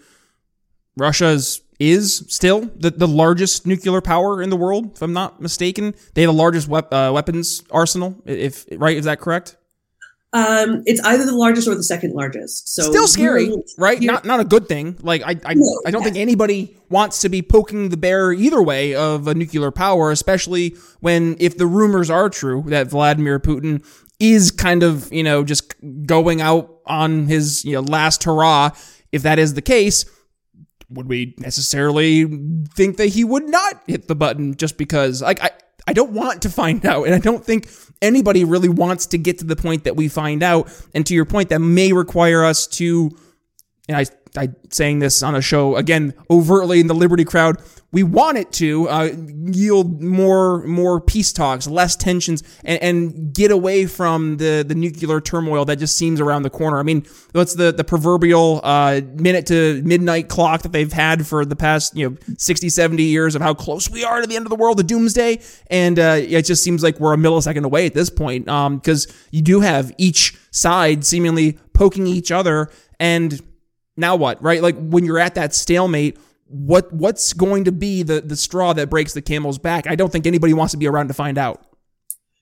Russia's 0.95 1.61
is 1.79 2.25
still 2.27 2.61
the, 2.75 2.89
the 2.89 3.07
largest 3.07 3.67
nuclear 3.67 4.01
power 4.01 4.41
in 4.41 4.49
the 4.49 4.55
world, 4.55 4.93
if 4.95 5.01
I'm 5.03 5.13
not 5.13 5.39
mistaken. 5.39 5.93
They 6.15 6.23
have 6.23 6.29
the 6.29 6.37
largest 6.37 6.67
wep- 6.67 6.91
uh, 6.91 7.11
weapons 7.13 7.63
arsenal. 7.69 8.15
If 8.25 8.65
right, 8.71 8.97
is 8.97 9.05
that 9.05 9.19
correct? 9.19 9.57
Um, 10.33 10.83
it's 10.85 10.99
either 11.01 11.25
the 11.25 11.35
largest 11.35 11.67
or 11.67 11.75
the 11.75 11.83
second 11.83 12.13
largest. 12.13 12.73
So 12.73 12.83
still 12.83 13.07
scary, 13.07 13.51
right? 13.77 14.01
Not 14.01 14.25
not 14.25 14.41
a 14.41 14.45
good 14.45 14.67
thing. 14.67 14.97
Like 15.01 15.21
I 15.23 15.35
I, 15.45 15.53
no, 15.53 15.81
I 15.85 15.91
don't 15.91 16.01
yeah. 16.01 16.05
think 16.05 16.17
anybody 16.17 16.77
wants 16.89 17.21
to 17.21 17.29
be 17.29 17.41
poking 17.41 17.89
the 17.89 17.97
bear 17.97 18.33
either 18.33 18.61
way 18.61 18.93
of 18.93 19.27
a 19.27 19.33
nuclear 19.33 19.71
power, 19.71 20.11
especially 20.11 20.75
when 20.99 21.37
if 21.39 21.57
the 21.57 21.65
rumors 21.65 22.09
are 22.09 22.29
true 22.29 22.63
that 22.67 22.87
Vladimir 22.87 23.39
Putin 23.39 23.85
is 24.19 24.51
kind 24.51 24.83
of 24.83 25.11
you 25.13 25.23
know 25.23 25.45
just 25.45 25.73
going 26.05 26.41
out 26.41 26.81
on 26.85 27.27
his 27.27 27.63
you 27.63 27.73
know 27.73 27.81
last 27.81 28.23
hurrah. 28.25 28.71
If 29.13 29.23
that 29.23 29.39
is 29.39 29.53
the 29.53 29.61
case, 29.61 30.05
would 30.89 31.07
we 31.07 31.35
necessarily 31.37 32.25
think 32.75 32.97
that 32.97 33.07
he 33.07 33.23
would 33.23 33.47
not 33.47 33.81
hit 33.87 34.09
the 34.09 34.15
button 34.15 34.55
just 34.55 34.77
because 34.77 35.21
like 35.21 35.41
I 35.41 35.51
I 35.87 35.93
don't 35.93 36.11
want 36.11 36.41
to 36.41 36.49
find 36.49 36.85
out 36.85 37.03
and 37.03 37.15
I 37.15 37.19
don't 37.19 37.45
think 37.45 37.69
anybody 38.01 38.43
really 38.43 38.69
wants 38.69 39.07
to 39.07 39.17
get 39.17 39.39
to 39.39 39.45
the 39.45 39.55
point 39.55 39.83
that 39.85 39.95
we 39.95 40.07
find 40.07 40.43
out. 40.43 40.69
And 40.93 41.05
to 41.05 41.13
your 41.13 41.25
point, 41.25 41.49
that 41.49 41.59
may 41.59 41.93
require 41.93 42.43
us 42.43 42.67
to, 42.67 43.11
and 43.87 43.97
I 43.97 44.05
I 44.35 44.49
saying 44.69 44.99
this 44.99 45.23
on 45.23 45.35
a 45.35 45.41
show 45.41 45.75
again 45.75 46.13
overtly 46.29 46.79
in 46.79 46.87
the 46.87 46.95
Liberty 46.95 47.25
crowd. 47.25 47.57
We 47.93 48.03
want 48.03 48.37
it 48.37 48.51
to 48.53 48.89
uh, 48.89 49.09
yield 49.45 50.01
more 50.01 50.65
more 50.67 50.99
peace 50.99 51.31
talks, 51.31 51.67
less 51.67 51.95
tensions, 51.95 52.43
and, 52.65 52.81
and 52.81 53.33
get 53.33 53.49
away 53.49 53.85
from 53.85 54.37
the 54.37 54.65
the 54.67 54.75
nuclear 54.75 55.21
turmoil 55.21 55.63
that 55.65 55.77
just 55.77 55.97
seems 55.97 56.19
around 56.19 56.43
the 56.43 56.49
corner. 56.49 56.79
I 56.79 56.83
mean, 56.83 57.05
what's 57.31 57.55
the 57.55 57.71
the 57.71 57.83
proverbial 57.83 58.59
uh, 58.63 59.01
minute 59.13 59.45
to 59.47 59.81
midnight 59.83 60.27
clock 60.27 60.63
that 60.63 60.73
they've 60.73 60.91
had 60.91 61.25
for 61.25 61.45
the 61.45 61.55
past 61.55 61.95
you 61.95 62.09
know 62.09 62.17
60, 62.37 62.69
70 62.69 63.03
years 63.03 63.35
of 63.35 63.41
how 63.41 63.53
close 63.53 63.89
we 63.89 64.03
are 64.03 64.21
to 64.21 64.27
the 64.27 64.35
end 64.35 64.45
of 64.45 64.49
the 64.49 64.57
world, 64.57 64.77
the 64.77 64.83
doomsday, 64.83 65.39
and 65.67 65.97
uh, 65.97 66.17
it 66.19 66.43
just 66.43 66.63
seems 66.63 66.83
like 66.83 66.99
we're 66.99 67.13
a 67.13 67.17
millisecond 67.17 67.63
away 67.63 67.85
at 67.85 67.93
this 67.93 68.09
point. 68.09 68.45
Because 68.45 69.07
um, 69.07 69.13
you 69.31 69.41
do 69.41 69.61
have 69.61 69.93
each 69.97 70.37
side 70.51 71.05
seemingly 71.05 71.53
poking 71.73 72.05
each 72.05 72.31
other 72.31 72.69
and 72.99 73.41
now 73.97 74.15
what, 74.15 74.41
right? 74.41 74.61
Like 74.61 74.75
when 74.77 75.03
you're 75.03 75.19
at 75.19 75.35
that 75.35 75.53
stalemate, 75.53 76.17
what 76.47 76.91
what's 76.93 77.33
going 77.33 77.65
to 77.65 77.71
be 77.71 78.03
the 78.03 78.21
the 78.21 78.37
straw 78.37 78.73
that 78.73 78.89
breaks 78.89 79.13
the 79.13 79.21
camel's 79.21 79.57
back? 79.57 79.87
I 79.87 79.95
don't 79.95 80.11
think 80.11 80.25
anybody 80.25 80.53
wants 80.53 80.71
to 80.71 80.77
be 80.77 80.87
around 80.87 81.09
to 81.09 81.13
find 81.13 81.37
out. 81.37 81.65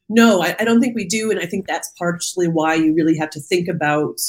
No, 0.07 0.43
I, 0.43 0.55
I 0.59 0.65
don't 0.65 0.81
think 0.81 0.95
we 0.95 1.05
do, 1.05 1.31
and 1.31 1.39
I 1.39 1.47
think 1.47 1.65
that's 1.65 1.91
partially 1.97 2.47
why 2.47 2.75
you 2.75 2.93
really 2.93 3.17
have 3.17 3.31
to 3.31 3.39
think 3.39 3.67
about 3.67 4.19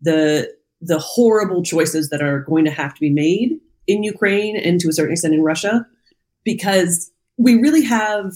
the 0.00 0.54
the 0.80 0.98
horrible 0.98 1.62
choices 1.62 2.10
that 2.10 2.22
are 2.22 2.40
going 2.40 2.64
to 2.66 2.70
have 2.70 2.94
to 2.94 3.00
be 3.00 3.10
made 3.10 3.58
in 3.86 4.02
Ukraine 4.02 4.56
and 4.56 4.78
to 4.80 4.88
a 4.88 4.92
certain 4.92 5.12
extent 5.12 5.34
in 5.34 5.42
Russia, 5.42 5.86
because 6.44 7.10
we 7.38 7.56
really 7.56 7.82
have 7.82 8.34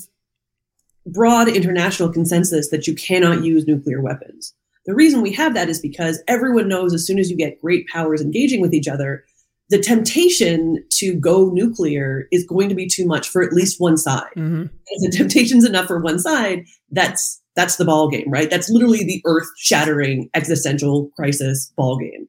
broad 1.07 1.49
international 1.49 2.11
consensus 2.11 2.71
that 2.71 2.87
you 2.87 2.95
cannot 2.95 3.45
use 3.45 3.67
nuclear 3.67 4.01
weapons. 4.01 4.55
The 4.87 4.95
reason 4.95 5.23
we 5.23 5.33
have 5.33 5.55
that 5.55 5.69
is 5.69 5.81
because 5.81 6.23
everyone 6.27 6.69
knows 6.69 6.95
as 6.95 7.07
soon 7.07 7.19
as 7.19 7.31
you 7.31 7.37
get 7.37 7.61
great 7.61 7.87
powers 7.89 8.21
engaging 8.23 8.61
with 8.61 8.75
each 8.75 8.89
other, 8.89 9.25
the 9.69 9.79
temptation 9.79 10.85
to 10.95 11.15
go 11.15 11.51
nuclear 11.51 12.27
is 12.33 12.45
going 12.47 12.69
to 12.69 12.75
be 12.75 12.89
too 12.89 13.07
much 13.07 13.29
for 13.29 13.43
at 13.43 13.53
least 13.53 13.81
one 13.81 13.97
side. 13.97 14.31
Mm-hmm. 14.37 14.65
If 14.87 15.11
the 15.13 15.17
temptation's 15.17 15.65
enough 15.65 15.87
for 15.87 16.01
one 16.01 16.19
side, 16.19 16.65
that's 16.91 17.41
that's 17.57 17.77
the 17.77 17.85
ball 17.85 18.09
game, 18.09 18.31
right? 18.31 18.49
That's 18.49 18.71
literally 18.71 19.05
the 19.05 19.21
earth-shattering 19.25 20.31
existential 20.35 21.11
crisis 21.17 21.73
ball 21.77 21.99
game. 21.99 22.29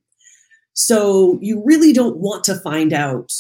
So 0.74 1.38
you 1.42 1.64
really 1.66 1.94
don't 1.94 2.18
want 2.18 2.44
to 2.46 2.56
find 2.56 2.92
out 2.92 3.32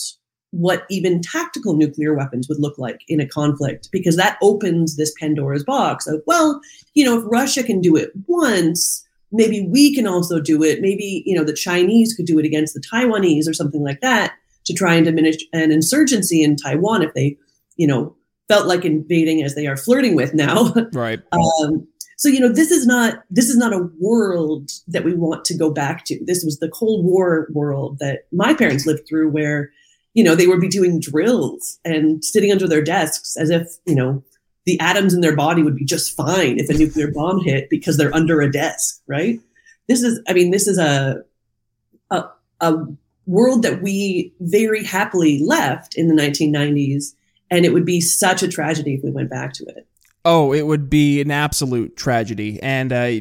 what 0.51 0.85
even 0.89 1.21
tactical 1.21 1.75
nuclear 1.75 2.13
weapons 2.13 2.47
would 2.47 2.59
look 2.59 2.77
like 2.77 3.01
in 3.07 3.19
a 3.19 3.27
conflict 3.27 3.89
because 3.91 4.17
that 4.17 4.37
opens 4.41 4.97
this 4.97 5.13
Pandora's 5.19 5.63
box 5.63 6.07
of, 6.07 6.21
well, 6.27 6.61
you 6.93 7.05
know, 7.05 7.17
if 7.17 7.23
Russia 7.27 7.63
can 7.63 7.79
do 7.79 7.95
it 7.95 8.11
once, 8.27 9.05
maybe 9.31 9.65
we 9.67 9.95
can 9.95 10.05
also 10.05 10.39
do 10.39 10.61
it. 10.61 10.81
Maybe, 10.81 11.23
you 11.25 11.35
know, 11.35 11.45
the 11.45 11.53
Chinese 11.53 12.13
could 12.13 12.25
do 12.25 12.37
it 12.37 12.45
against 12.45 12.73
the 12.73 12.81
Taiwanese 12.81 13.47
or 13.47 13.53
something 13.53 13.83
like 13.83 14.01
that 14.01 14.33
to 14.65 14.73
try 14.73 14.93
and 14.95 15.05
diminish 15.05 15.37
an 15.53 15.71
insurgency 15.71 16.43
in 16.43 16.57
Taiwan 16.57 17.01
if 17.01 17.13
they, 17.13 17.37
you 17.77 17.87
know, 17.87 18.15
felt 18.49 18.67
like 18.67 18.83
invading 18.83 19.41
as 19.41 19.55
they 19.55 19.67
are 19.67 19.77
flirting 19.77 20.15
with 20.15 20.33
now. 20.33 20.73
Right. 20.93 21.21
um, 21.31 21.87
so 22.17 22.29
you 22.29 22.39
know 22.39 22.49
this 22.49 22.69
is 22.69 22.85
not 22.85 23.23
this 23.31 23.49
is 23.49 23.57
not 23.57 23.73
a 23.73 23.89
world 23.99 24.69
that 24.87 25.03
we 25.03 25.15
want 25.15 25.43
to 25.45 25.57
go 25.57 25.71
back 25.71 26.05
to 26.05 26.23
this 26.25 26.43
was 26.43 26.59
the 26.59 26.69
cold 26.69 27.03
war 27.03 27.47
world 27.51 27.97
that 27.97 28.27
my 28.31 28.53
parents 28.53 28.85
lived 28.85 29.07
through 29.07 29.29
where 29.29 29.71
you 30.13 30.23
know, 30.23 30.35
they 30.35 30.47
would 30.47 30.59
be 30.59 30.67
doing 30.67 30.99
drills 30.99 31.79
and 31.85 32.23
sitting 32.23 32.51
under 32.51 32.67
their 32.67 32.83
desks 32.83 33.37
as 33.37 33.49
if, 33.49 33.67
you 33.85 33.95
know, 33.95 34.23
the 34.65 34.79
atoms 34.79 35.13
in 35.13 35.21
their 35.21 35.35
body 35.35 35.63
would 35.63 35.75
be 35.75 35.85
just 35.85 36.15
fine 36.15 36.59
if 36.59 36.69
a 36.69 36.73
nuclear 36.73 37.11
bomb 37.11 37.43
hit 37.43 37.69
because 37.69 37.97
they're 37.97 38.13
under 38.13 38.41
a 38.41 38.51
desk, 38.51 39.01
right? 39.07 39.39
This 39.87 40.03
is, 40.03 40.21
I 40.27 40.33
mean, 40.33 40.51
this 40.51 40.67
is 40.67 40.77
a, 40.77 41.23
a, 42.11 42.25
a 42.59 42.85
world 43.25 43.63
that 43.63 43.81
we 43.81 44.33
very 44.39 44.83
happily 44.83 45.43
left 45.43 45.95
in 45.95 46.07
the 46.07 46.21
1990s. 46.21 47.13
And 47.49 47.65
it 47.65 47.73
would 47.73 47.85
be 47.85 48.01
such 48.01 48.43
a 48.43 48.47
tragedy 48.47 48.95
if 48.95 49.03
we 49.03 49.11
went 49.11 49.29
back 49.29 49.53
to 49.53 49.65
it. 49.65 49.87
Oh, 50.23 50.53
it 50.53 50.67
would 50.67 50.87
be 50.87 51.19
an 51.19 51.31
absolute 51.31 51.97
tragedy. 51.97 52.61
And 52.61 52.93
uh, 52.93 53.11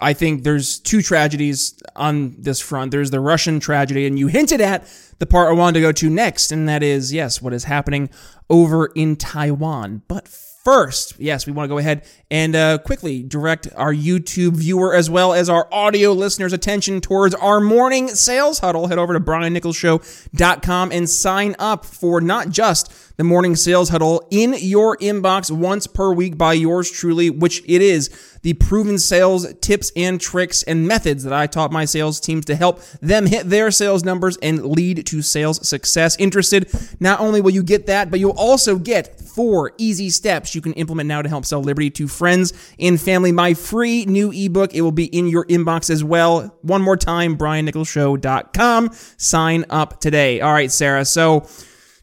I 0.00 0.14
think 0.14 0.42
there's 0.42 0.80
two 0.80 1.00
tragedies 1.00 1.80
on 1.94 2.34
this 2.38 2.60
front. 2.60 2.90
There's 2.90 3.12
the 3.12 3.20
Russian 3.20 3.60
tragedy, 3.60 4.04
and 4.04 4.18
you 4.18 4.26
hinted 4.26 4.60
at 4.60 4.84
the 5.20 5.26
part 5.26 5.48
I 5.48 5.52
wanted 5.52 5.74
to 5.74 5.80
go 5.80 5.92
to 5.92 6.10
next, 6.10 6.50
and 6.50 6.68
that 6.68 6.82
is, 6.82 7.12
yes, 7.12 7.40
what 7.40 7.52
is 7.52 7.64
happening 7.64 8.10
over 8.48 8.86
in 8.86 9.14
Taiwan. 9.14 10.02
But 10.08 10.28
first, 10.64 11.18
yes, 11.18 11.46
we 11.46 11.52
want 11.52 11.64
to 11.64 11.68
go 11.68 11.78
ahead 11.78 12.04
and 12.30 12.54
uh, 12.54 12.78
quickly 12.78 13.22
direct 13.22 13.68
our 13.76 13.92
YouTube 13.92 14.56
viewer 14.56 14.94
as 14.94 15.08
well 15.08 15.32
as 15.32 15.48
our 15.48 15.68
audio 15.72 16.12
listeners' 16.12 16.52
attention 16.52 17.00
towards 17.00 17.34
our 17.34 17.60
morning 17.60 18.08
sales 18.08 18.58
huddle. 18.58 18.86
Head 18.88 18.98
over 18.98 19.14
to 19.14 19.20
briannicholsshow.com 19.20 20.92
and 20.92 21.08
sign 21.08 21.56
up 21.58 21.84
for 21.84 22.20
not 22.20 22.50
just 22.50 23.16
the 23.16 23.24
morning 23.24 23.54
sales 23.56 23.90
huddle 23.90 24.26
in 24.30 24.54
your 24.58 24.96
inbox 24.96 25.50
once 25.50 25.86
per 25.86 26.12
week 26.12 26.38
by 26.38 26.52
yours 26.54 26.90
truly, 26.90 27.28
which 27.28 27.62
it 27.66 27.82
is 27.82 28.38
the 28.42 28.54
proven 28.54 28.98
sales 28.98 29.52
tips 29.60 29.92
and 29.94 30.20
tricks 30.20 30.62
and 30.62 30.88
methods 30.88 31.24
that 31.24 31.32
I 31.32 31.46
taught 31.46 31.70
my 31.70 31.84
sales 31.84 32.18
teams 32.18 32.46
to 32.46 32.54
help 32.54 32.80
them 33.00 33.26
hit 33.26 33.50
their 33.50 33.70
sales 33.70 34.04
numbers 34.04 34.38
and 34.38 34.64
lead 34.64 35.06
to 35.06 35.20
sales 35.20 35.68
success. 35.68 36.16
Interested? 36.18 36.72
Not 36.98 37.20
only 37.20 37.42
will 37.42 37.50
you 37.50 37.62
get 37.62 37.86
that, 37.86 38.10
but 38.10 38.20
you'll 38.20 38.30
also 38.32 38.78
get 38.78 39.19
four 39.40 39.72
easy 39.78 40.10
steps 40.10 40.54
you 40.54 40.60
can 40.60 40.74
implement 40.74 41.08
now 41.08 41.22
to 41.22 41.28
help 41.30 41.46
sell 41.46 41.62
Liberty 41.62 41.88
to 41.88 42.06
friends 42.06 42.52
and 42.78 43.00
family. 43.00 43.32
My 43.32 43.54
free 43.54 44.04
new 44.04 44.30
ebook, 44.30 44.74
it 44.74 44.82
will 44.82 44.92
be 44.92 45.06
in 45.06 45.28
your 45.28 45.46
inbox 45.46 45.88
as 45.88 46.04
well. 46.04 46.58
One 46.60 46.82
more 46.82 46.98
time, 46.98 47.38
briannicholsshow.com. 47.38 48.90
Sign 49.16 49.64
up 49.70 49.98
today. 49.98 50.42
All 50.42 50.52
right, 50.52 50.70
Sarah. 50.70 51.06
So, 51.06 51.48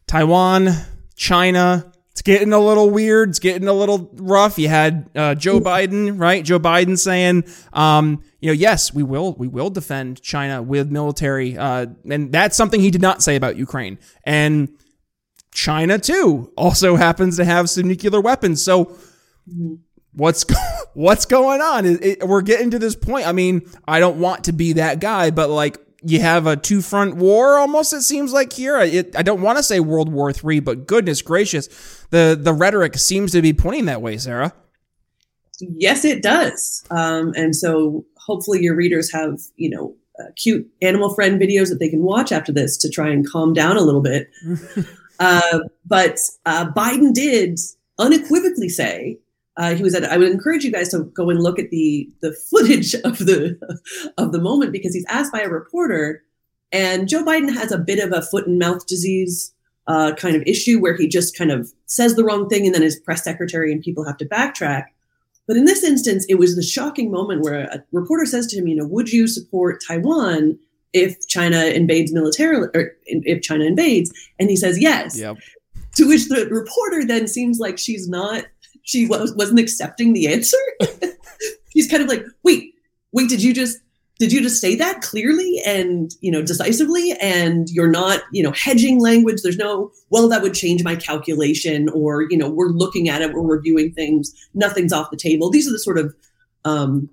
Taiwan 0.08 0.70
China. 1.15 1.91
It's 2.12 2.24
getting 2.24 2.53
a 2.53 2.60
little 2.60 2.89
weird. 2.89 3.29
It's 3.29 3.38
getting 3.38 3.67
a 3.67 3.74
little 3.74 4.10
rough. 4.15 4.58
You 4.58 4.70
had 4.70 5.08
uh, 5.15 5.36
Joe 5.36 5.60
Biden, 5.60 6.20
right? 6.20 6.44
Joe 6.44 6.60
Biden 6.60 6.98
saying, 6.98 7.44
um, 7.72 8.24
you 8.39 8.48
know, 8.48 8.53
yes, 8.53 8.91
we 8.91 9.03
will, 9.03 9.34
we 9.34 9.48
will 9.48 9.70
defend 9.70 10.24
China 10.24 10.63
with 10.63 10.89
military, 10.89 11.56
uh, 11.56 11.86
and 12.10 12.32
that's 12.32 12.58
something 12.58 12.82
he 12.82 12.89
did 12.89 13.03
not 13.03 13.22
say 13.22 13.36
about 13.36 13.58
Ukraine. 13.58 14.00
And 14.24 14.70
China 15.57 15.97
too 15.97 16.51
also 16.55 16.95
happens 16.95 17.35
to 17.37 17.43
have 17.43 17.67
some 17.67 17.87
nuclear 17.87 18.21
weapons. 18.21 18.61
So, 18.61 18.95
what's 20.13 20.45
what's 20.93 21.25
going 21.25 21.61
on? 21.61 21.83
It, 21.83 22.05
it, 22.05 22.27
we're 22.27 22.43
getting 22.43 22.69
to 22.71 22.79
this 22.79 22.95
point. 22.95 23.25
I 23.25 23.31
mean, 23.31 23.67
I 23.87 23.99
don't 23.99 24.19
want 24.19 24.43
to 24.43 24.53
be 24.53 24.73
that 24.73 24.99
guy, 24.99 25.31
but 25.31 25.49
like 25.49 25.79
you 26.03 26.19
have 26.19 26.45
a 26.45 26.55
two 26.55 26.79
front 26.79 27.15
war 27.15 27.57
almost 27.57 27.91
it 27.91 28.03
seems 28.03 28.31
like 28.31 28.53
here 28.53 28.77
it, 28.77 29.15
i 29.17 29.23
don't 29.23 29.41
want 29.41 29.57
to 29.57 29.63
say 29.63 29.79
world 29.79 30.13
war 30.13 30.31
three 30.31 30.59
but 30.59 30.85
goodness 30.85 31.23
gracious 31.23 32.05
the 32.11 32.37
the 32.39 32.53
rhetoric 32.53 32.95
seems 32.95 33.31
to 33.31 33.41
be 33.41 33.51
pointing 33.51 33.85
that 33.85 33.99
way 33.99 34.15
sarah 34.15 34.53
yes 35.59 36.05
it 36.05 36.21
does 36.21 36.83
um, 36.91 37.33
and 37.35 37.55
so 37.55 38.05
hopefully 38.15 38.61
your 38.61 38.75
readers 38.75 39.11
have 39.11 39.39
you 39.55 39.71
know 39.71 39.95
uh, 40.19 40.29
cute 40.35 40.67
animal 40.83 41.11
friend 41.15 41.41
videos 41.41 41.69
that 41.69 41.79
they 41.79 41.89
can 41.89 42.03
watch 42.03 42.31
after 42.31 42.51
this 42.51 42.77
to 42.77 42.91
try 42.91 43.09
and 43.09 43.27
calm 43.27 43.53
down 43.53 43.75
a 43.75 43.81
little 43.81 44.03
bit 44.03 44.29
uh, 45.19 45.59
but 45.86 46.19
uh, 46.45 46.71
biden 46.71 47.13
did 47.13 47.59
unequivocally 48.00 48.69
say 48.69 49.17
uh, 49.57 49.74
he 49.74 49.83
was 49.83 49.95
at. 49.95 50.05
I 50.05 50.17
would 50.17 50.31
encourage 50.31 50.63
you 50.63 50.71
guys 50.71 50.89
to 50.89 51.03
go 51.15 51.29
and 51.29 51.41
look 51.41 51.59
at 51.59 51.71
the 51.71 52.09
the 52.21 52.33
footage 52.50 52.93
of 53.03 53.17
the 53.17 53.59
of 54.17 54.31
the 54.31 54.39
moment 54.39 54.71
because 54.71 54.93
he's 54.93 55.05
asked 55.09 55.33
by 55.33 55.41
a 55.41 55.50
reporter, 55.50 56.24
and 56.71 57.07
Joe 57.07 57.24
Biden 57.24 57.51
has 57.53 57.71
a 57.71 57.77
bit 57.77 58.00
of 58.00 58.13
a 58.13 58.21
foot 58.21 58.47
and 58.47 58.59
mouth 58.59 58.86
disease 58.88 59.53
uh, 59.88 60.13
kind 60.15 60.36
of 60.36 60.43
issue 60.45 60.79
where 60.79 60.95
he 60.95 61.07
just 61.07 61.36
kind 61.38 61.51
of 61.51 61.71
says 61.88 62.15
the 62.15 62.24
wrong 62.24 62.47
thing 62.50 62.65
and 62.65 62.75
then 62.75 62.81
his 62.81 63.00
press 63.00 63.24
secretary 63.24 63.71
and 63.71 63.81
people 63.81 64.05
have 64.05 64.17
to 64.17 64.25
backtrack. 64.25 64.86
But 65.47 65.55
in 65.55 65.63
this 65.63 65.83
instance, 65.83 66.25
it 66.27 66.36
was 66.36 66.55
the 66.55 66.62
shocking 66.62 67.09
moment 67.09 67.41
where 67.41 67.62
a 67.62 67.83
reporter 67.93 68.25
says 68.25 68.47
to 68.47 68.57
him, 68.57 68.67
"You 68.67 68.75
know, 68.75 68.86
would 68.86 69.12
you 69.12 69.27
support 69.27 69.81
Taiwan 69.88 70.59
if 70.94 71.27
China 71.27 71.65
invades 71.65 72.13
militarily, 72.13 72.70
or 72.74 72.91
if 73.06 73.41
China 73.41 73.65
invades?" 73.65 74.12
And 74.39 74.50
he 74.50 74.56
says, 74.56 74.79
"Yes." 74.79 75.20
Yep. 75.20 75.38
To 75.96 76.08
which 76.08 76.27
the 76.27 76.48
reporter 76.51 77.06
then 77.06 77.27
seems 77.27 77.58
like 77.58 77.79
she's 77.79 78.08
not 78.08 78.46
she 78.88 79.06
was, 79.06 79.36
wasn't 79.36 79.60
accepting 79.60 80.13
the 80.13 80.27
answer. 80.27 80.58
She's 81.74 81.91
kind 81.91 82.01
of 82.01 82.08
like, 82.08 82.24
wait, 82.44 82.74
wait, 83.12 83.29
did 83.29 83.44
you 83.44 83.53
just 83.53 83.79
did 84.17 84.32
you 84.32 84.41
just 84.41 84.62
say 84.62 84.74
that 84.75 85.01
clearly 85.01 85.62
and 85.65 86.12
you 86.22 86.32
know 86.32 86.41
decisively 86.41 87.12
and 87.22 87.70
you're 87.70 87.91
not 87.91 88.22
you 88.32 88.41
know 88.41 88.51
hedging 88.53 89.00
language 89.00 89.44
there's 89.44 89.58
no 89.58 89.91
well 90.10 90.27
that 90.27 90.41
would 90.41 90.56
change 90.56 90.84
my 90.84 90.96
calculation 90.96 91.88
or 91.89 92.24
you 92.32 92.36
know 92.36 92.50
we're 92.50 92.70
looking 92.70 93.10
at 93.10 93.22
it 93.22 93.32
we're 93.32 93.44
reviewing 93.44 93.91
things 93.91 94.34
nothing's 94.56 94.91
off 94.91 95.12
the 95.12 95.17
table 95.17 95.51
these 95.51 95.67
are 95.67 95.72
the 95.72 95.77
sort 95.77 96.00
of 96.00 96.15
um, 96.65 97.08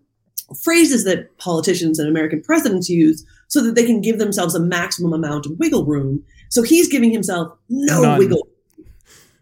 phrases 0.62 1.04
that 1.04 1.37
politicians 1.37 1.99
and 1.99 2.09
american 2.09 2.40
presidents 2.40 2.88
use 2.88 3.23
so 3.48 3.62
that 3.62 3.74
they 3.74 3.84
can 3.84 4.00
give 4.00 4.18
themselves 4.18 4.54
a 4.54 4.60
maximum 4.60 5.12
amount 5.12 5.46
of 5.46 5.58
wiggle 5.58 5.84
room. 5.84 6.24
So 6.50 6.62
he's 6.62 6.88
giving 6.88 7.10
himself 7.10 7.56
no 7.68 8.02
None. 8.02 8.18
wiggle 8.18 8.48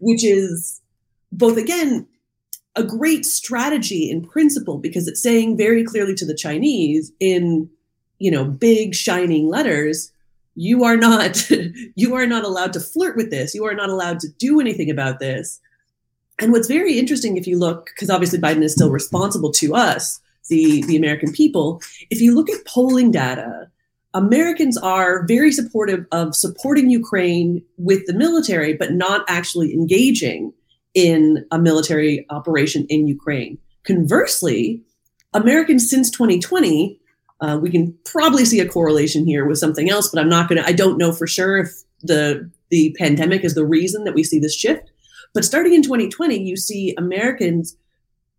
which 0.03 0.25
is 0.25 0.81
both 1.31 1.57
again 1.57 2.05
a 2.75 2.83
great 2.83 3.25
strategy 3.25 4.09
in 4.09 4.27
principle 4.27 4.77
because 4.77 5.07
it's 5.07 5.21
saying 5.21 5.57
very 5.57 5.83
clearly 5.83 6.15
to 6.15 6.25
the 6.25 6.35
Chinese 6.35 7.11
in, 7.19 7.69
you 8.19 8.31
know, 8.31 8.43
big 8.43 8.95
shining 8.95 9.47
letters, 9.47 10.11
you 10.55 10.83
are 10.83 10.97
not 10.97 11.49
you 11.95 12.15
are 12.15 12.27
not 12.27 12.43
allowed 12.43 12.73
to 12.73 12.79
flirt 12.79 13.15
with 13.15 13.31
this. 13.31 13.55
You 13.55 13.65
are 13.65 13.75
not 13.75 13.89
allowed 13.89 14.19
to 14.21 14.27
do 14.37 14.59
anything 14.59 14.89
about 14.89 15.19
this. 15.19 15.59
And 16.39 16.51
what's 16.51 16.67
very 16.67 16.99
interesting 16.99 17.37
if 17.37 17.47
you 17.47 17.57
look 17.57 17.85
because 17.85 18.09
obviously 18.09 18.39
biden 18.39 18.63
is 18.63 18.73
still 18.73 18.89
responsible 18.89 19.51
to 19.51 19.75
us 19.75 20.19
the 20.49 20.81
the 20.87 20.97
american 20.97 21.31
people 21.31 21.79
if 22.09 22.19
you 22.19 22.33
look 22.33 22.49
at 22.49 22.65
polling 22.65 23.11
data 23.11 23.69
americans 24.13 24.77
are 24.77 25.25
very 25.27 25.51
supportive 25.51 26.05
of 26.11 26.35
supporting 26.35 26.89
ukraine 26.89 27.63
with 27.77 28.05
the 28.05 28.13
military 28.13 28.73
but 28.73 28.93
not 28.93 29.25
actually 29.27 29.73
engaging 29.73 30.53
in 30.93 31.45
a 31.51 31.59
military 31.59 32.25
operation 32.29 32.85
in 32.89 33.07
ukraine 33.07 33.57
conversely 33.83 34.81
americans 35.33 35.89
since 35.89 36.09
2020 36.11 36.99
uh, 37.43 37.57
we 37.57 37.69
can 37.69 37.93
probably 38.05 38.45
see 38.45 38.61
a 38.61 38.67
correlation 38.67 39.25
here 39.25 39.45
with 39.45 39.57
something 39.57 39.89
else, 39.89 40.07
but 40.07 40.21
I'm 40.21 40.29
not 40.29 40.47
going 40.47 40.61
to, 40.61 40.67
I 40.67 40.71
don't 40.71 40.97
know 40.97 41.11
for 41.11 41.27
sure 41.27 41.57
if 41.57 41.71
the, 42.01 42.49
the 42.69 42.95
pandemic 42.97 43.43
is 43.43 43.53
the 43.53 43.65
reason 43.65 44.05
that 44.05 44.13
we 44.13 44.23
see 44.23 44.39
this 44.39 44.55
shift. 44.55 44.91
But 45.33 45.43
starting 45.43 45.73
in 45.73 45.81
2020, 45.81 46.41
you 46.41 46.55
see 46.55 46.95
Americans 46.97 47.75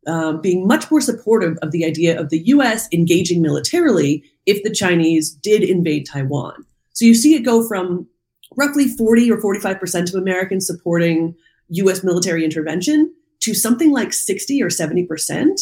uh, 0.07 0.35
being 0.35 0.67
much 0.67 0.91
more 0.91 1.01
supportive 1.01 1.57
of 1.63 1.71
the 1.71 1.85
idea 1.85 2.19
of 2.19 2.31
the 2.31 2.41
US 2.47 2.89
engaging 2.93 3.43
militarily 3.43 4.25
if 4.47 4.63
the 4.63 4.71
Chinese 4.71 5.31
did 5.31 5.63
invade 5.63 6.07
Taiwan. 6.07 6.65
So 6.93 7.05
you 7.05 7.15
see 7.15 7.35
it 7.35 7.41
go 7.41 7.67
from 7.67 8.07
roughly 8.57 8.87
40 8.89 9.31
or 9.31 9.39
45% 9.39 10.09
of 10.09 10.21
Americans 10.21 10.67
supporting 10.67 11.35
US 11.69 12.05
military 12.05 12.45
intervention 12.45 13.13
to 13.41 13.55
something 13.55 13.91
like 13.91 14.13
60 14.13 14.63
or 14.63 14.69
70% 14.69 15.59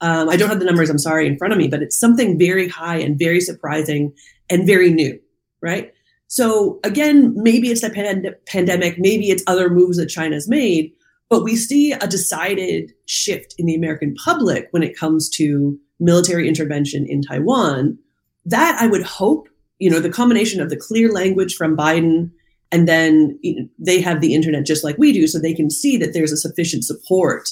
um, 0.00 0.28
I 0.28 0.36
don't 0.36 0.48
have 0.48 0.60
the 0.60 0.64
numbers, 0.64 0.88
I'm 0.88 0.98
sorry, 0.98 1.26
in 1.26 1.36
front 1.36 1.52
of 1.52 1.58
me, 1.58 1.68
but 1.68 1.82
it's 1.82 1.98
something 1.98 2.38
very 2.38 2.68
high 2.68 2.96
and 2.96 3.18
very 3.18 3.40
surprising 3.40 4.12
and 4.48 4.66
very 4.66 4.90
new, 4.90 5.18
right? 5.60 5.92
So 6.26 6.80
again, 6.84 7.34
maybe 7.36 7.70
it's 7.70 7.82
the 7.82 7.90
pand- 7.90 8.34
pandemic, 8.46 8.98
maybe 8.98 9.30
it's 9.30 9.44
other 9.46 9.68
moves 9.68 9.98
that 9.98 10.06
China's 10.06 10.48
made, 10.48 10.92
but 11.30 11.42
we 11.42 11.56
see 11.56 11.92
a 11.92 12.06
decided 12.06 12.92
shift 13.06 13.54
in 13.56 13.64
the 13.66 13.74
American 13.74 14.14
public 14.16 14.68
when 14.72 14.82
it 14.82 14.98
comes 14.98 15.30
to 15.30 15.78
military 15.98 16.46
intervention 16.46 17.06
in 17.06 17.22
Taiwan. 17.22 17.96
That 18.44 18.76
I 18.80 18.86
would 18.86 19.02
hope, 19.02 19.48
you 19.78 19.88
know, 19.88 20.00
the 20.00 20.10
combination 20.10 20.60
of 20.60 20.68
the 20.68 20.76
clear 20.76 21.10
language 21.10 21.54
from 21.54 21.76
Biden 21.76 22.30
and 22.72 22.86
then 22.86 23.38
you 23.42 23.56
know, 23.56 23.68
they 23.78 24.00
have 24.00 24.20
the 24.20 24.34
internet 24.34 24.66
just 24.66 24.84
like 24.84 24.96
we 24.98 25.12
do, 25.12 25.26
so 25.26 25.38
they 25.38 25.54
can 25.54 25.70
see 25.70 25.96
that 25.96 26.12
there's 26.12 26.32
a 26.32 26.36
sufficient 26.36 26.84
support 26.84 27.48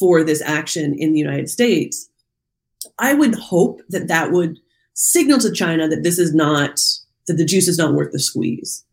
for 0.00 0.24
this 0.24 0.42
action 0.42 0.94
in 0.98 1.12
the 1.12 1.18
United 1.18 1.48
States, 1.48 2.08
I 2.98 3.14
would 3.14 3.34
hope 3.34 3.82
that 3.90 4.08
that 4.08 4.32
would 4.32 4.58
signal 4.94 5.38
to 5.40 5.52
China 5.52 5.86
that 5.88 6.02
this 6.02 6.18
is 6.18 6.34
not, 6.34 6.80
that 7.26 7.34
the 7.34 7.44
juice 7.44 7.68
is 7.68 7.78
not 7.78 7.92
worth 7.92 8.10
the 8.10 8.18
squeeze. 8.18 8.84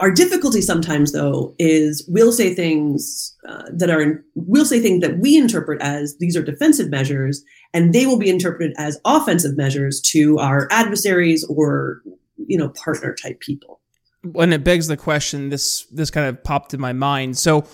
Our 0.00 0.12
difficulty 0.12 0.60
sometimes, 0.62 1.12
though, 1.12 1.54
is 1.58 2.04
we'll 2.08 2.30
say 2.30 2.54
things 2.54 3.36
uh, 3.48 3.64
that 3.72 3.90
are, 3.90 4.24
we'll 4.36 4.64
say 4.64 4.78
things 4.80 5.00
that 5.00 5.18
we 5.18 5.36
interpret 5.36 5.82
as 5.82 6.16
these 6.18 6.36
are 6.36 6.42
defensive 6.42 6.88
measures, 6.88 7.44
and 7.74 7.92
they 7.92 8.06
will 8.06 8.18
be 8.18 8.30
interpreted 8.30 8.76
as 8.78 9.00
offensive 9.04 9.56
measures 9.56 10.00
to 10.12 10.38
our 10.38 10.68
adversaries 10.70 11.44
or, 11.50 12.02
you 12.36 12.56
know, 12.56 12.68
partner 12.68 13.12
type 13.12 13.40
people. 13.40 13.80
When 14.22 14.52
it 14.52 14.62
begs 14.62 14.86
the 14.86 14.96
question, 14.96 15.48
this 15.48 15.84
this 15.86 16.10
kind 16.10 16.28
of 16.28 16.42
popped 16.44 16.74
in 16.74 16.80
my 16.80 16.92
mind. 16.92 17.38
So, 17.38 17.66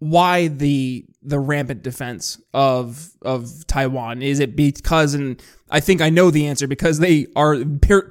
why 0.00 0.48
the 0.48 1.04
the 1.22 1.38
rampant 1.38 1.82
defense 1.82 2.40
of 2.52 3.10
of 3.22 3.66
Taiwan? 3.66 4.22
Is 4.22 4.40
it 4.40 4.56
because, 4.56 5.14
and 5.14 5.42
I 5.70 5.80
think 5.80 6.00
I 6.00 6.08
know 6.08 6.30
the 6.30 6.46
answer 6.46 6.66
because 6.66 6.98
they 6.98 7.26
are 7.36 7.56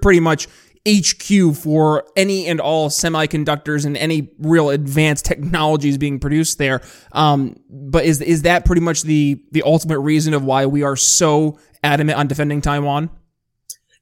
pretty 0.01 0.19
much 0.19 0.47
HQ 0.89 1.55
for 1.55 2.05
any 2.15 2.47
and 2.47 2.59
all 2.59 2.89
semiconductors 2.89 3.85
and 3.85 3.95
any 3.97 4.31
real 4.39 4.69
advanced 4.69 5.25
technologies 5.25 5.97
being 5.97 6.19
produced 6.19 6.57
there. 6.57 6.81
Um, 7.11 7.55
but 7.69 8.05
is 8.05 8.21
is 8.21 8.43
that 8.43 8.65
pretty 8.65 8.81
much 8.81 9.03
the 9.03 9.43
the 9.51 9.63
ultimate 9.63 9.99
reason 9.99 10.33
of 10.33 10.43
why 10.43 10.65
we 10.65 10.83
are 10.83 10.95
so 10.95 11.59
adamant 11.83 12.17
on 12.17 12.27
defending 12.27 12.61
Taiwan? 12.61 13.09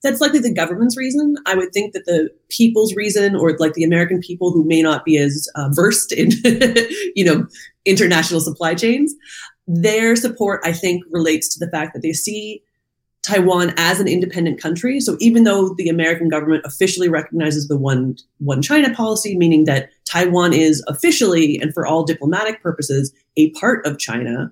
that's 0.03 0.21
likely 0.21 0.39
the 0.39 0.53
government's 0.53 0.97
reason. 0.97 1.35
I 1.45 1.55
would 1.55 1.73
think 1.73 1.93
that 1.93 2.05
the 2.05 2.29
people's 2.49 2.95
reason, 2.95 3.35
or 3.35 3.55
like 3.57 3.73
the 3.73 3.83
American 3.83 4.19
people 4.19 4.51
who 4.51 4.63
may 4.63 4.81
not 4.81 5.03
be 5.03 5.17
as 5.17 5.47
uh, 5.55 5.69
versed 5.71 6.11
in, 6.11 6.31
you 7.15 7.25
know, 7.25 7.47
international 7.85 8.39
supply 8.39 8.75
chains, 8.75 9.13
their 9.67 10.15
support, 10.15 10.61
I 10.63 10.71
think, 10.71 11.03
relates 11.11 11.49
to 11.49 11.59
the 11.65 11.69
fact 11.71 11.93
that 11.93 12.01
they 12.01 12.13
see 12.13 12.63
Taiwan 13.21 13.73
as 13.77 13.99
an 13.99 14.07
independent 14.07 14.61
country. 14.61 14.99
So 14.99 15.17
even 15.19 15.43
though 15.43 15.73
the 15.73 15.89
American 15.89 16.29
government 16.29 16.63
officially 16.65 17.09
recognizes 17.09 17.67
the 17.67 17.77
one 17.77 18.17
one 18.39 18.61
China 18.61 18.93
policy, 18.93 19.37
meaning 19.37 19.65
that 19.65 19.89
Taiwan 20.05 20.53
is 20.53 20.83
officially 20.87 21.59
and 21.59 21.73
for 21.73 21.85
all 21.85 22.05
diplomatic 22.05 22.61
purposes 22.61 23.13
a 23.35 23.49
part 23.51 23.85
of 23.85 23.99
China, 23.99 24.51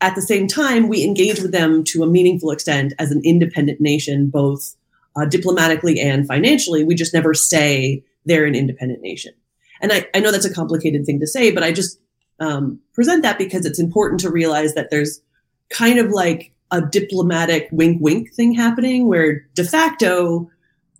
at 0.00 0.14
the 0.14 0.22
same 0.22 0.46
time 0.46 0.88
we 0.88 1.04
engage 1.04 1.40
with 1.40 1.52
them 1.52 1.82
to 1.84 2.02
a 2.02 2.06
meaningful 2.06 2.50
extent 2.50 2.92
as 2.98 3.10
an 3.10 3.22
independent 3.24 3.80
nation, 3.80 4.28
both 4.28 4.76
uh, 5.16 5.24
diplomatically 5.24 5.98
and 5.98 6.26
financially. 6.26 6.84
We 6.84 6.94
just 6.94 7.14
never 7.14 7.34
say 7.34 8.04
they're 8.26 8.44
an 8.44 8.54
independent 8.54 9.00
nation. 9.02 9.32
And 9.80 9.92
I, 9.92 10.06
I 10.14 10.20
know 10.20 10.30
that's 10.30 10.44
a 10.44 10.52
complicated 10.52 11.06
thing 11.06 11.20
to 11.20 11.26
say, 11.26 11.50
but 11.50 11.62
I 11.62 11.72
just 11.72 11.98
um, 12.38 12.80
present 12.94 13.22
that 13.22 13.38
because 13.38 13.64
it's 13.64 13.78
important 13.78 14.20
to 14.20 14.30
realize 14.30 14.74
that 14.74 14.90
there's 14.90 15.20
kind 15.70 15.98
of 15.98 16.10
like 16.10 16.52
a 16.72 16.80
diplomatic 16.80 17.68
wink 17.72 17.98
wink 18.00 18.32
thing 18.34 18.54
happening 18.54 19.08
where 19.08 19.40
de 19.54 19.64
facto 19.64 20.50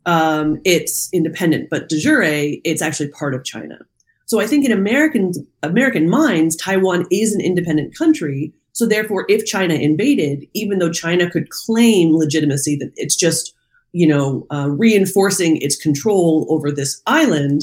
um, 0.07 0.61
it's 0.65 1.09
independent, 1.13 1.69
but 1.71 1.89
de 1.89 1.99
jure 1.99 2.23
it's 2.23 2.83
actually 2.83 3.09
part 3.09 3.35
of 3.35 3.45
China. 3.45 3.79
So 4.27 4.41
I 4.41 4.47
think 4.47 4.65
in 4.65 4.73
American 4.73 5.33
American 5.63 6.09
minds, 6.09 6.57
Taiwan 6.57 7.07
is 7.11 7.35
an 7.35 7.41
independent 7.41 7.97
country. 7.97 8.53
So 8.73 8.87
therefore, 8.87 9.27
if 9.29 9.45
China 9.45 9.75
invaded, 9.75 10.47
even 10.55 10.79
though 10.79 10.91
China 10.91 11.29
could 11.29 11.51
claim 11.51 12.17
legitimacy 12.17 12.77
that 12.77 12.93
it's 12.97 13.17
just 13.17 13.55
you 13.93 14.07
know, 14.07 14.47
uh, 14.51 14.69
reinforcing 14.71 15.57
its 15.57 15.77
control 15.77 16.47
over 16.49 16.71
this 16.71 17.03
island, 17.07 17.63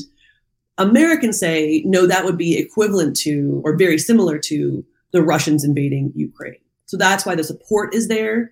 Americans 0.78 1.39
say, 1.39 1.82
no, 1.86 2.06
that 2.06 2.26
would 2.26 2.38
be 2.38 2.58
equivalent 2.58 3.15
to 3.17 3.62
or 3.63 3.78
very 3.78 3.98
similar 3.98 4.38
to 4.38 4.86
the 5.12 5.24
Russians 5.24 5.63
invading 5.63 6.12
Ukraine. 6.15 6.60
So 6.88 6.97
that's 6.97 7.26
why 7.26 7.36
the 7.36 7.43
support 7.43 7.93
is 7.93 8.08
there 8.08 8.52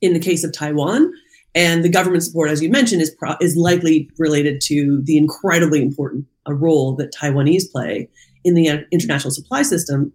in 0.00 0.14
the 0.14 0.20
case 0.20 0.44
of 0.44 0.52
Taiwan. 0.52 1.12
And 1.54 1.84
the 1.84 1.88
government 1.88 2.22
support, 2.22 2.50
as 2.50 2.62
you 2.62 2.70
mentioned, 2.70 3.02
is, 3.02 3.10
pro- 3.10 3.36
is 3.40 3.56
likely 3.56 4.10
related 4.18 4.60
to 4.62 5.02
the 5.02 5.16
incredibly 5.16 5.82
important 5.82 6.26
uh, 6.48 6.54
role 6.54 6.94
that 6.96 7.12
Taiwanese 7.12 7.70
play 7.70 8.08
in 8.44 8.54
the 8.54 8.68
uh, 8.68 8.78
international 8.92 9.30
supply 9.30 9.62
system. 9.62 10.12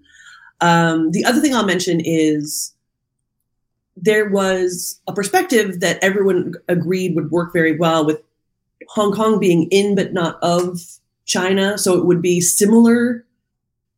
Um, 0.61 1.11
the 1.11 1.25
other 1.25 1.41
thing 1.41 1.55
I'll 1.55 1.65
mention 1.65 1.99
is 2.03 2.73
there 3.97 4.29
was 4.29 5.01
a 5.07 5.13
perspective 5.13 5.79
that 5.79 6.01
everyone 6.03 6.53
agreed 6.67 7.15
would 7.15 7.31
work 7.31 7.51
very 7.53 7.77
well 7.77 8.05
with 8.05 8.21
Hong 8.89 9.11
Kong 9.11 9.39
being 9.39 9.63
in 9.71 9.95
but 9.95 10.13
not 10.13 10.37
of 10.41 10.79
China. 11.25 11.77
So 11.77 11.97
it 11.97 12.05
would 12.05 12.21
be 12.21 12.39
similar 12.39 13.25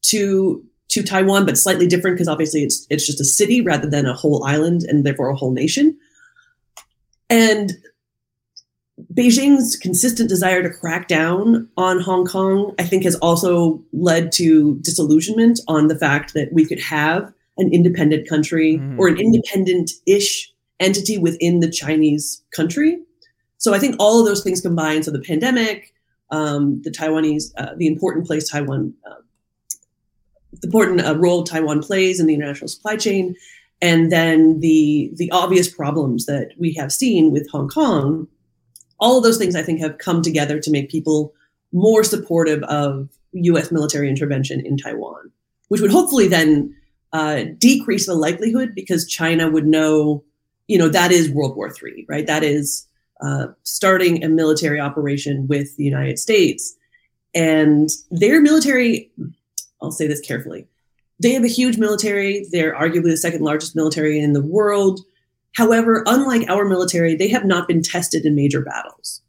to 0.04 0.66
to 0.94 1.02
Taiwan, 1.02 1.44
but 1.44 1.58
slightly 1.58 1.88
different 1.88 2.16
because 2.16 2.28
obviously 2.28 2.64
it's 2.64 2.86
it's 2.92 3.06
just 3.06 3.20
a 3.20 3.26
city 3.26 3.62
rather 3.62 3.90
than 3.90 4.06
a 4.06 4.14
whole 4.14 4.44
island 4.46 4.84
and 4.84 5.04
therefore 5.04 5.30
a 5.30 5.36
whole 5.36 5.52
nation. 5.52 5.98
And 7.32 7.74
Beijing's 9.12 9.76
consistent 9.76 10.30
desire 10.30 10.62
to 10.62 10.70
crack 10.70 11.08
down 11.08 11.68
on 11.78 12.00
Hong 12.00 12.26
Kong, 12.26 12.76
I 12.78 12.84
think, 12.84 13.04
has 13.06 13.16
also 13.16 13.84
led 13.92 14.32
to 14.34 14.76
disillusionment 14.82 15.60
on 15.68 15.88
the 15.88 15.98
fact 15.98 16.36
that 16.36 16.54
we 16.54 16.64
could 16.64 16.80
have 16.80 17.34
an 17.58 17.74
independent 17.74 18.30
country 18.30 18.78
mm. 18.78 19.00
or 19.00 19.08
an 19.08 19.20
independent-ish 19.20 20.54
entity 20.80 21.18
within 21.18 21.60
the 21.60 21.72
Chinese 21.72 22.44
country. 22.56 23.00
So 23.58 23.74
I 23.74 23.80
think 23.80 23.96
all 23.98 24.20
of 24.20 24.28
those 24.28 24.44
things 24.44 24.62
combined. 24.62 25.06
So 25.06 25.12
the 25.12 25.22
pandemic, 25.22 25.92
um, 26.30 26.82
the 26.84 26.92
Taiwanese, 26.92 27.52
uh, 27.58 27.74
the 27.78 27.88
important 27.88 28.28
place 28.28 28.48
Taiwan, 28.48 28.94
uh, 29.10 29.22
important 30.64 31.06
uh, 31.06 31.18
role 31.18 31.44
Taiwan 31.44 31.82
plays 31.82 32.20
in 32.20 32.28
the 32.28 32.34
international 32.34 32.68
supply 32.68 32.96
chain, 32.96 33.36
and 33.82 34.12
then 34.12 34.60
the 34.60 35.12
the 35.16 35.32
obvious 35.32 35.74
problems 35.74 36.26
that 36.26 36.52
we 36.58 36.74
have 36.74 36.92
seen 36.92 37.32
with 37.32 37.50
Hong 37.52 37.70
Kong. 37.70 38.28
All 39.00 39.18
of 39.18 39.24
those 39.24 39.38
things 39.38 39.56
I 39.56 39.64
think 39.64 39.80
have 39.80 39.98
come 39.98 40.22
together 40.22 40.60
to 40.60 40.72
make 40.72 40.90
people 40.90 41.34
more 41.74 42.04
supportive 42.04 42.64
of 42.64 43.10
U.S. 43.34 43.72
military 43.72 44.08
intervention 44.10 44.66
in 44.66 44.78
Taiwan, 44.78 45.32
which 45.68 45.82
would 45.82 45.92
hopefully 45.92 46.28
then 46.28 46.76
uh, 47.12 47.44
decrease 47.58 48.06
the 48.06 48.16
likelihood 48.16 48.74
because 48.76 49.08
China 49.08 49.50
would 49.50 49.66
know, 49.66 50.24
you 50.68 50.78
know, 50.78 50.90
that 50.90 51.12
is 51.12 51.30
World 51.30 51.56
War 51.56 51.68
III, 51.70 52.06
right? 52.08 52.28
That 52.28 52.44
is 52.44 52.88
uh, 53.22 53.48
starting 53.64 54.24
a 54.24 54.30
military 54.30 54.80
operation 54.80 55.48
with 55.48 55.76
the 55.78 55.84
United 55.84 56.20
States. 56.20 56.76
And 57.34 57.90
their 58.12 58.42
military, 58.42 59.12
I'll 59.84 59.92
say 59.92 60.08
this 60.08 60.22
carefully, 60.22 60.68
they 61.22 61.32
have 61.34 61.44
a 61.44 61.48
huge 61.48 61.78
military. 61.78 62.46
They're 62.52 62.76
arguably 62.76 63.12
the 63.12 63.18
second 63.18 63.42
largest 63.42 63.76
military 63.76 64.20
in 64.20 64.34
the 64.34 64.42
world. 64.42 65.02
However, 65.56 66.04
unlike 66.08 66.50
our 66.50 66.66
military, 66.66 67.16
they 67.16 67.28
have 67.28 67.46
not 67.46 67.68
been 67.68 67.84
tested 67.84 68.26
in 68.26 68.36
major 68.36 68.62
battles. 68.62 69.22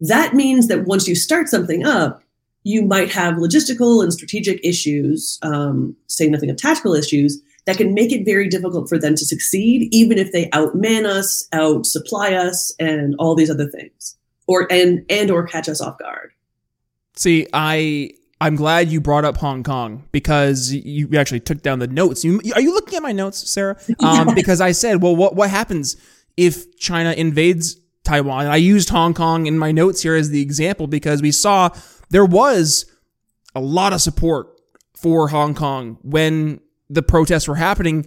That 0.00 0.34
means 0.34 0.68
that 0.68 0.86
once 0.86 1.06
you 1.06 1.14
start 1.14 1.48
something 1.48 1.84
up, 1.84 2.22
you 2.62 2.82
might 2.82 3.12
have 3.12 3.34
logistical 3.34 4.02
and 4.02 4.12
strategic 4.12 4.64
issues, 4.64 5.38
um, 5.42 5.94
say 6.08 6.28
nothing 6.28 6.50
of 6.50 6.56
tactical 6.56 6.94
issues, 6.94 7.40
that 7.66 7.76
can 7.76 7.94
make 7.94 8.12
it 8.12 8.24
very 8.24 8.48
difficult 8.48 8.88
for 8.88 8.98
them 8.98 9.14
to 9.14 9.24
succeed, 9.24 9.88
even 9.92 10.18
if 10.18 10.32
they 10.32 10.48
outman 10.50 11.04
us, 11.04 11.46
out 11.52 11.86
supply 11.86 12.32
us, 12.32 12.72
and 12.78 13.14
all 13.18 13.34
these 13.34 13.50
other 13.50 13.68
things, 13.68 14.16
or 14.46 14.66
and 14.72 15.04
and 15.08 15.30
or 15.30 15.46
catch 15.46 15.68
us 15.68 15.80
off 15.80 15.98
guard. 15.98 16.32
See, 17.14 17.46
I 17.52 18.12
I'm 18.40 18.54
glad 18.54 18.90
you 18.90 19.00
brought 19.00 19.24
up 19.24 19.38
Hong 19.38 19.62
Kong 19.62 20.06
because 20.12 20.72
you 20.72 21.08
actually 21.16 21.40
took 21.40 21.62
down 21.62 21.78
the 21.78 21.86
notes. 21.86 22.24
You, 22.24 22.40
are 22.54 22.60
you 22.60 22.74
looking 22.74 22.96
at 22.96 23.02
my 23.02 23.12
notes, 23.12 23.50
Sarah? 23.50 23.78
Um, 24.00 24.34
because 24.34 24.60
I 24.60 24.72
said, 24.72 25.02
well, 25.02 25.16
what 25.16 25.34
what 25.34 25.48
happens 25.48 25.96
if 26.36 26.76
China 26.78 27.12
invades 27.12 27.76
Taiwan? 28.04 28.46
I 28.46 28.56
used 28.56 28.90
Hong 28.90 29.14
Kong 29.14 29.46
in 29.46 29.58
my 29.58 29.72
notes 29.72 30.02
here 30.02 30.14
as 30.14 30.28
the 30.28 30.42
example 30.42 30.86
because 30.86 31.22
we 31.22 31.32
saw 31.32 31.70
there 32.10 32.26
was 32.26 32.84
a 33.54 33.60
lot 33.60 33.94
of 33.94 34.02
support 34.02 34.48
for 34.94 35.28
Hong 35.28 35.54
Kong 35.54 35.98
when 36.02 36.60
the 36.90 37.02
protests 37.02 37.48
were 37.48 37.56
happening 37.56 38.06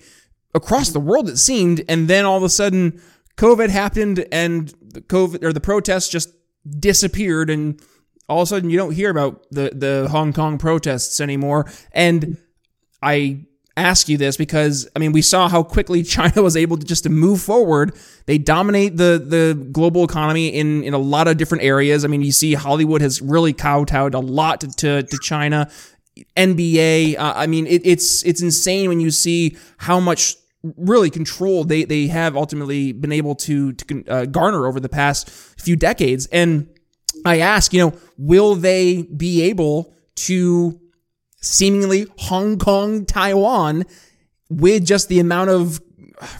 across 0.53 0.89
the 0.89 0.99
world, 0.99 1.29
it 1.29 1.37
seemed. 1.37 1.83
And 1.87 2.07
then 2.07 2.25
all 2.25 2.37
of 2.37 2.43
a 2.43 2.49
sudden, 2.49 3.01
COVID 3.37 3.69
happened 3.69 4.25
and 4.31 4.73
the 4.81 5.01
COVID 5.01 5.43
or 5.43 5.53
the 5.53 5.59
protests 5.59 6.09
just 6.09 6.29
disappeared. 6.79 7.49
And 7.49 7.81
all 8.29 8.41
of 8.41 8.43
a 8.43 8.47
sudden, 8.47 8.69
you 8.69 8.77
don't 8.77 8.93
hear 8.93 9.09
about 9.09 9.43
the, 9.51 9.71
the 9.73 10.07
Hong 10.09 10.31
Kong 10.33 10.57
protests 10.57 11.19
anymore. 11.19 11.69
And 11.91 12.37
I 13.01 13.45
ask 13.79 14.09
you 14.09 14.17
this 14.17 14.37
because 14.37 14.87
I 14.95 14.99
mean 14.99 15.11
we 15.11 15.21
saw 15.21 15.47
how 15.47 15.63
quickly 15.63 16.03
China 16.17 16.41
was 16.41 16.55
able 16.55 16.77
to 16.77 16.85
just 16.85 17.03
to 17.03 17.09
move 17.09 17.41
forward. 17.41 17.95
They 18.25 18.37
dominate 18.37 18.97
the 18.97 19.23
the 19.25 19.69
global 19.71 20.03
economy 20.03 20.49
in 20.49 20.83
in 20.83 20.93
a 20.93 20.97
lot 20.97 21.27
of 21.27 21.37
different 21.37 21.63
areas. 21.63 22.05
I 22.05 22.07
mean 22.07 22.21
you 22.21 22.31
see 22.31 22.53
Hollywood 22.53 23.01
has 23.01 23.21
really 23.21 23.53
kowtowed 23.53 24.13
a 24.13 24.19
lot 24.19 24.61
to 24.61 25.03
to, 25.03 25.17
China. 25.21 25.69
NBA. 26.35 27.17
Uh, 27.17 27.33
I 27.35 27.47
mean 27.47 27.65
it, 27.65 27.81
it's 27.85 28.23
it's 28.25 28.41
insane 28.41 28.89
when 28.89 28.99
you 28.99 29.11
see 29.11 29.57
how 29.77 29.99
much 29.99 30.35
really 30.75 31.09
control 31.09 31.63
they 31.63 31.85
they 31.85 32.07
have 32.07 32.35
ultimately 32.35 32.91
been 32.91 33.13
able 33.13 33.35
to 33.35 33.71
to 33.73 34.05
uh, 34.07 34.25
garner 34.25 34.67
over 34.67 34.79
the 34.79 34.89
past 34.89 35.29
few 35.29 35.77
decades. 35.77 36.27
And 36.27 36.67
I 37.25 37.39
ask, 37.39 37.73
you 37.73 37.79
know, 37.79 37.97
will 38.17 38.55
they 38.55 39.03
be 39.03 39.43
able 39.43 39.93
to 40.15 40.79
seemingly 41.41 42.07
Hong 42.17 42.57
Kong, 42.57 43.05
Taiwan, 43.05 43.85
with 44.49 44.85
just 44.85 45.09
the 45.09 45.19
amount 45.19 45.49
of 45.49 45.81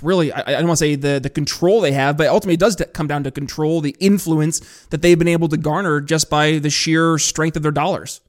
really, 0.02 0.32
I, 0.32 0.42
I 0.42 0.52
don't 0.52 0.68
want 0.68 0.80
to 0.80 0.86
say 0.86 0.96
the, 0.96 1.20
the 1.20 1.30
control 1.30 1.82
they 1.82 1.92
have, 1.92 2.18
but 2.18 2.28
ultimately 2.28 2.56
it 2.56 2.60
does 2.60 2.76
come 2.94 3.08
down 3.08 3.24
to 3.24 3.32
control, 3.32 3.82
the 3.82 3.96
influence 4.00 4.60
that 4.90 5.02
they've 5.02 5.18
been 5.18 5.28
able 5.28 5.48
to 5.50 5.58
garner 5.58 6.02
just 6.02 6.30
by 6.30 6.60
the 6.60 6.70
sheer 6.70 7.18
strength 7.18 7.56
of 7.56 7.64
their 7.64 7.72
dollars. 7.72 8.22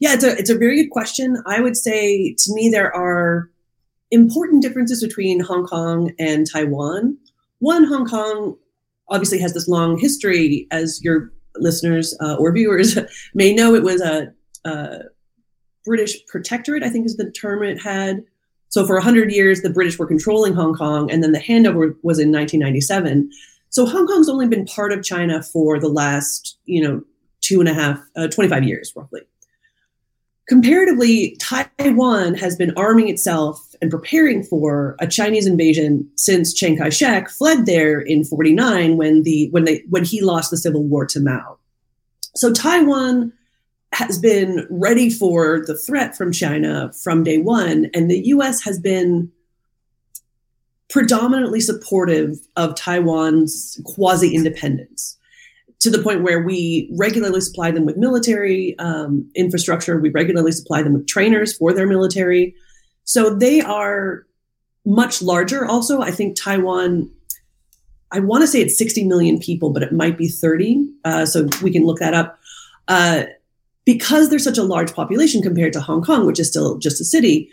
Yeah, 0.00 0.14
it's 0.14 0.24
a, 0.24 0.36
it's 0.36 0.50
a 0.50 0.58
very 0.58 0.82
good 0.82 0.90
question. 0.90 1.42
I 1.46 1.60
would 1.60 1.76
say 1.76 2.34
to 2.38 2.54
me, 2.54 2.68
there 2.68 2.94
are 2.94 3.50
important 4.10 4.62
differences 4.62 5.02
between 5.02 5.40
Hong 5.40 5.66
Kong 5.66 6.12
and 6.18 6.46
Taiwan. 6.50 7.18
One, 7.60 7.84
Hong 7.84 8.06
Kong 8.06 8.56
obviously 9.08 9.38
has 9.38 9.54
this 9.54 9.68
long 9.68 9.98
history, 9.98 10.66
as 10.70 11.02
your 11.02 11.32
listeners 11.56 12.16
uh, 12.20 12.36
or 12.36 12.52
viewers 12.52 12.98
may 13.34 13.54
know. 13.54 13.74
It 13.74 13.82
was 13.82 14.00
a, 14.00 14.32
a 14.64 15.00
British 15.84 16.24
protectorate, 16.26 16.82
I 16.82 16.88
think 16.88 17.06
is 17.06 17.16
the 17.16 17.30
term 17.30 17.62
it 17.62 17.80
had. 17.80 18.24
So 18.68 18.86
for 18.86 18.96
100 18.96 19.32
years, 19.32 19.62
the 19.62 19.70
British 19.70 19.98
were 19.98 20.06
controlling 20.06 20.54
Hong 20.54 20.74
Kong, 20.74 21.10
and 21.10 21.22
then 21.22 21.32
the 21.32 21.38
handover 21.38 21.94
was 22.02 22.18
in 22.18 22.32
1997. 22.32 23.30
So 23.70 23.86
Hong 23.86 24.06
Kong's 24.06 24.28
only 24.28 24.48
been 24.48 24.66
part 24.66 24.92
of 24.92 25.02
China 25.04 25.42
for 25.42 25.78
the 25.78 25.88
last, 25.88 26.58
you 26.64 26.82
know, 26.82 27.02
two 27.40 27.60
and 27.60 27.68
a 27.68 27.74
half, 27.74 28.00
uh, 28.16 28.28
25 28.28 28.64
years 28.64 28.92
roughly. 28.96 29.22
Comparatively, 30.48 31.36
Taiwan 31.40 32.34
has 32.34 32.56
been 32.56 32.72
arming 32.76 33.08
itself 33.08 33.65
and 33.80 33.90
preparing 33.90 34.42
for 34.42 34.96
a 35.00 35.06
Chinese 35.06 35.46
invasion 35.46 36.08
since 36.16 36.52
Chiang 36.52 36.76
Kai-shek 36.76 37.28
fled 37.30 37.66
there 37.66 38.00
in 38.00 38.24
49 38.24 38.96
when 38.96 39.22
the 39.22 39.48
when 39.50 39.64
they 39.64 39.82
when 39.88 40.04
he 40.04 40.20
lost 40.20 40.50
the 40.50 40.56
civil 40.56 40.82
war 40.82 41.06
to 41.06 41.20
Mao. 41.20 41.58
So 42.34 42.52
Taiwan 42.52 43.32
has 43.92 44.18
been 44.18 44.66
ready 44.70 45.08
for 45.10 45.64
the 45.66 45.76
threat 45.76 46.16
from 46.16 46.32
China 46.32 46.92
from 47.02 47.24
day 47.24 47.38
one, 47.38 47.90
and 47.94 48.10
the 48.10 48.26
US 48.26 48.62
has 48.62 48.78
been 48.78 49.30
predominantly 50.88 51.60
supportive 51.60 52.38
of 52.56 52.74
Taiwan's 52.76 53.80
quasi 53.84 54.34
independence 54.34 55.16
to 55.80 55.90
the 55.90 56.02
point 56.02 56.22
where 56.22 56.42
we 56.42 56.90
regularly 56.96 57.40
supply 57.40 57.70
them 57.70 57.84
with 57.84 57.96
military 57.96 58.78
um, 58.78 59.30
infrastructure, 59.34 60.00
we 60.00 60.10
regularly 60.10 60.52
supply 60.52 60.82
them 60.82 60.94
with 60.94 61.06
trainers 61.06 61.56
for 61.56 61.72
their 61.72 61.86
military. 61.86 62.54
So 63.06 63.34
they 63.34 63.62
are 63.62 64.26
much 64.84 65.22
larger. 65.22 65.64
Also, 65.66 66.00
I 66.02 66.10
think 66.10 66.36
Taiwan. 66.36 67.10
I 68.12 68.20
want 68.20 68.42
to 68.42 68.46
say 68.46 68.60
it's 68.60 68.78
60 68.78 69.04
million 69.04 69.40
people, 69.40 69.70
but 69.70 69.82
it 69.82 69.92
might 69.92 70.16
be 70.16 70.28
30. 70.28 70.86
Uh, 71.04 71.26
so 71.26 71.48
we 71.60 71.72
can 71.72 71.84
look 71.84 71.98
that 71.98 72.14
up. 72.14 72.38
Uh, 72.86 73.24
because 73.84 74.30
there's 74.30 74.44
such 74.44 74.58
a 74.58 74.62
large 74.62 74.92
population 74.92 75.42
compared 75.42 75.72
to 75.72 75.80
Hong 75.80 76.02
Kong, 76.02 76.24
which 76.24 76.38
is 76.38 76.48
still 76.48 76.78
just 76.78 77.00
a 77.00 77.04
city, 77.04 77.50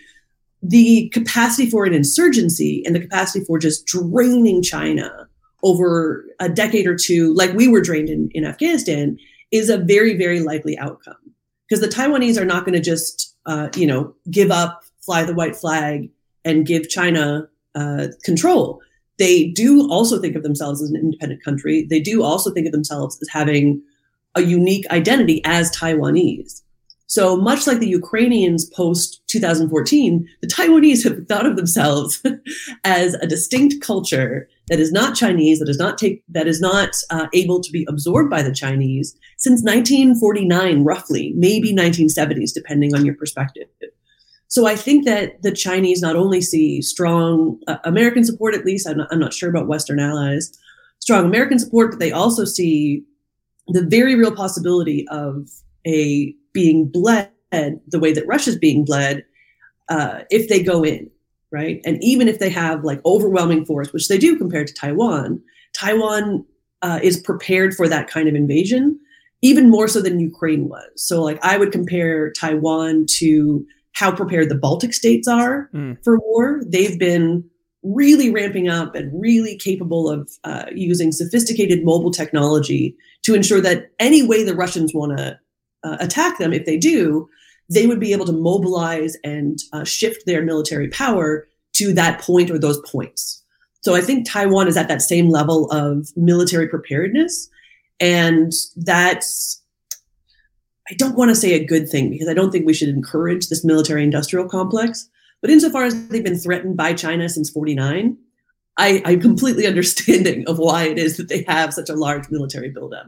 the 0.62 1.10
capacity 1.10 1.70
for 1.70 1.86
an 1.86 1.94
insurgency 1.94 2.84
and 2.86 2.96
the 2.96 3.00
capacity 3.00 3.44
for 3.46 3.60
just 3.60 3.86
draining 3.86 4.62
China 4.62 5.28
over 5.64 6.26
a 6.40 6.50
decade 6.50 6.88
or 6.88 6.96
two, 6.96 7.34
like 7.34 7.54
we 7.54 7.68
were 7.68 7.82
drained 7.82 8.10
in, 8.10 8.30
in 8.34 8.46
Afghanistan, 8.46 9.18
is 9.52 9.70
a 9.70 9.78
very, 9.78 10.18
very 10.18 10.40
likely 10.40 10.78
outcome. 10.78 11.16
Because 11.68 11.82
the 11.82 11.88
Taiwanese 11.88 12.40
are 12.40 12.46
not 12.46 12.66
going 12.66 12.74
to 12.74 12.82
just, 12.82 13.36
uh, 13.46 13.70
you 13.76 13.88
know, 13.88 14.14
give 14.30 14.52
up, 14.52 14.84
fly 15.06 15.24
the 15.24 15.34
white 15.34 15.56
flag, 15.56 16.10
and 16.46 16.66
give 16.66 16.90
China 16.90 17.48
uh, 17.76 18.08
control. 18.24 18.82
They 19.20 19.50
do 19.50 19.90
also 19.90 20.20
think 20.20 20.36
of 20.36 20.44
themselves 20.44 20.82
as 20.82 20.90
an 20.90 20.96
independent 20.96 21.44
country. 21.44 21.86
They 21.90 22.00
do 22.00 22.24
also 22.24 22.52
think 22.52 22.66
of 22.66 22.74
themselves 22.74 23.18
as 23.22 23.30
having 23.30 23.82
a 24.36 24.42
unique 24.42 24.86
identity 24.90 25.42
as 25.46 25.72
Taiwanese. 25.76 26.62
So 27.06 27.38
much 27.38 27.68
like 27.68 27.80
the 27.80 27.88
Ukrainians 27.88 28.66
post 28.72 29.22
2014, 29.28 30.28
the 30.42 30.48
Taiwanese 30.48 31.04
have 31.04 31.28
thought 31.28 31.46
of 31.46 31.58
themselves 31.58 32.24
as 32.84 33.14
a 33.16 33.28
distinct 33.28 33.86
culture 33.86 34.50
that 34.70 34.80
is 34.80 34.92
not 34.92 35.16
Chinese, 35.16 35.60
that 35.60 35.70
is 35.70 35.78
not 35.78 36.00
take, 36.00 36.24
that 36.30 36.48
is 36.48 36.60
not 36.60 36.96
uh, 37.12 37.28
able 37.34 37.62
to 37.62 37.72
be 37.72 37.86
absorbed 37.88 38.32
by 38.32 38.42
the 38.42 38.54
Chinese 38.54 39.16
since 39.38 39.62
1949, 39.62 40.84
roughly, 40.84 41.34
maybe 41.36 41.72
1970s, 41.72 42.52
depending 42.52 42.96
on 42.96 43.06
your 43.06 43.16
perspective. 43.16 43.68
So 44.54 44.68
I 44.68 44.76
think 44.76 45.06
that 45.06 45.42
the 45.42 45.52
Chinese 45.52 46.00
not 46.00 46.16
only 46.16 46.40
see 46.40 46.80
strong 46.84 47.60
uh, 47.68 47.78
American 47.86 48.24
support, 48.24 48.54
at 48.54 48.66
least 48.66 48.88
I'm 48.88 48.98
not, 48.98 49.08
I'm 49.10 49.18
not 49.18 49.34
sure 49.34 49.50
about 49.50 49.68
Western 49.68 50.00
allies, 50.00 50.56
strong 51.00 51.26
American 51.26 51.58
support, 51.58 51.90
but 51.90 52.00
they 52.00 52.12
also 52.12 52.46
see 52.46 53.04
the 53.70 53.82
very 53.82 54.14
real 54.14 54.36
possibility 54.36 55.08
of 55.08 55.50
a 55.88 56.36
being 56.54 56.86
bled 56.86 57.32
the 57.52 58.00
way 58.00 58.14
that 58.14 58.28
Russia's 58.28 58.56
being 58.56 58.86
bled 58.86 59.26
uh, 59.90 60.20
if 60.30 60.50
they 60.50 60.62
go 60.62 60.84
in, 60.84 61.10
right? 61.50 61.82
And 61.84 61.98
even 62.04 62.28
if 62.28 62.38
they 62.38 62.52
have 62.52 62.84
like 62.84 63.04
overwhelming 63.08 63.66
force, 63.66 63.92
which 63.92 64.08
they 64.08 64.20
do 64.20 64.38
compared 64.38 64.68
to 64.68 64.74
Taiwan, 64.76 65.42
Taiwan 65.76 66.46
uh, 66.84 67.00
is 67.02 67.20
prepared 67.20 67.74
for 67.74 67.90
that 67.90 68.08
kind 68.08 68.30
of 68.30 68.36
invasion, 68.36 69.00
even 69.42 69.72
more 69.72 69.88
so 69.88 70.00
than 70.00 70.20
Ukraine 70.20 70.70
was. 70.70 70.92
So, 70.96 71.24
like, 71.24 71.44
I 71.44 71.58
would 71.58 71.72
compare 71.72 72.32
Taiwan 72.34 73.08
to 73.18 73.66
how 73.94 74.12
prepared 74.12 74.50
the 74.50 74.56
Baltic 74.56 74.94
states 74.94 75.28
are 75.28 75.70
mm. 75.74 75.98
for 76.04 76.20
war. 76.20 76.62
They've 76.68 77.00
been 77.00 77.44
really 77.84 78.32
ramping 78.32 78.70
up 78.70 78.96
and 78.96 79.12
really 79.20 79.58
capable 79.58 80.10
of 80.10 80.32
uh, 80.44 80.66
using 80.74 81.12
sophisticated 81.12 81.84
mobile 81.84 82.12
technology 82.12 82.96
to 83.24 83.36
ensure 83.36 83.62
that 83.62 83.92
any 84.00 84.24
way 84.26 84.44
the 84.44 84.56
Russians 84.56 84.94
want 84.94 85.18
to 85.18 85.40
uh, 85.84 85.98
attack 86.00 86.38
them, 86.38 86.54
if 86.54 86.66
they 86.66 86.78
do, 86.78 87.30
they 87.70 87.88
would 87.88 88.00
be 88.00 88.14
able 88.14 88.26
to 88.26 88.32
mobilize 88.32 89.18
and 89.24 89.60
uh, 89.74 89.84
shift 89.84 90.26
their 90.26 90.42
military 90.42 90.90
power 90.90 91.48
to 91.74 91.94
that 91.94 92.22
point 92.22 92.50
or 92.50 92.60
those 92.60 92.80
points. 92.90 93.44
So 93.82 93.96
I 93.96 94.02
think 94.02 94.30
Taiwan 94.30 94.68
is 94.68 94.78
at 94.78 94.88
that 94.88 95.02
same 95.02 95.30
level 95.30 95.70
of 95.72 96.10
military 96.16 96.68
preparedness. 96.68 97.50
And 98.00 98.52
that's, 98.78 99.62
I 100.90 100.96
don't 100.96 101.16
want 101.16 101.30
to 101.30 101.36
say 101.36 101.54
a 101.54 101.64
good 101.64 101.90
thing 101.90 102.10
because 102.10 102.28
I 102.28 102.34
don't 102.34 102.52
think 102.52 102.66
we 102.66 102.74
should 102.74 102.90
encourage 102.90 103.48
this 103.48 103.64
military 103.64 104.04
industrial 104.04 104.48
complex. 104.48 105.10
But 105.42 105.50
insofar 105.50 105.84
as 105.84 106.08
they've 106.08 106.24
been 106.24 106.38
threatened 106.38 106.78
by 106.78 106.94
China 106.94 107.28
since 107.30 107.50
49, 107.50 108.18
I, 108.78 109.02
I'm 109.06 109.22
completely 109.22 109.68
understanding 109.68 110.48
of 110.48 110.58
why 110.58 110.86
it 110.86 110.98
is 110.98 111.18
that 111.18 111.30
they 111.30 111.44
have 111.48 111.74
such 111.74 111.90
a 111.90 111.96
large 111.96 112.30
military 112.30 112.70
buildup. 112.70 113.08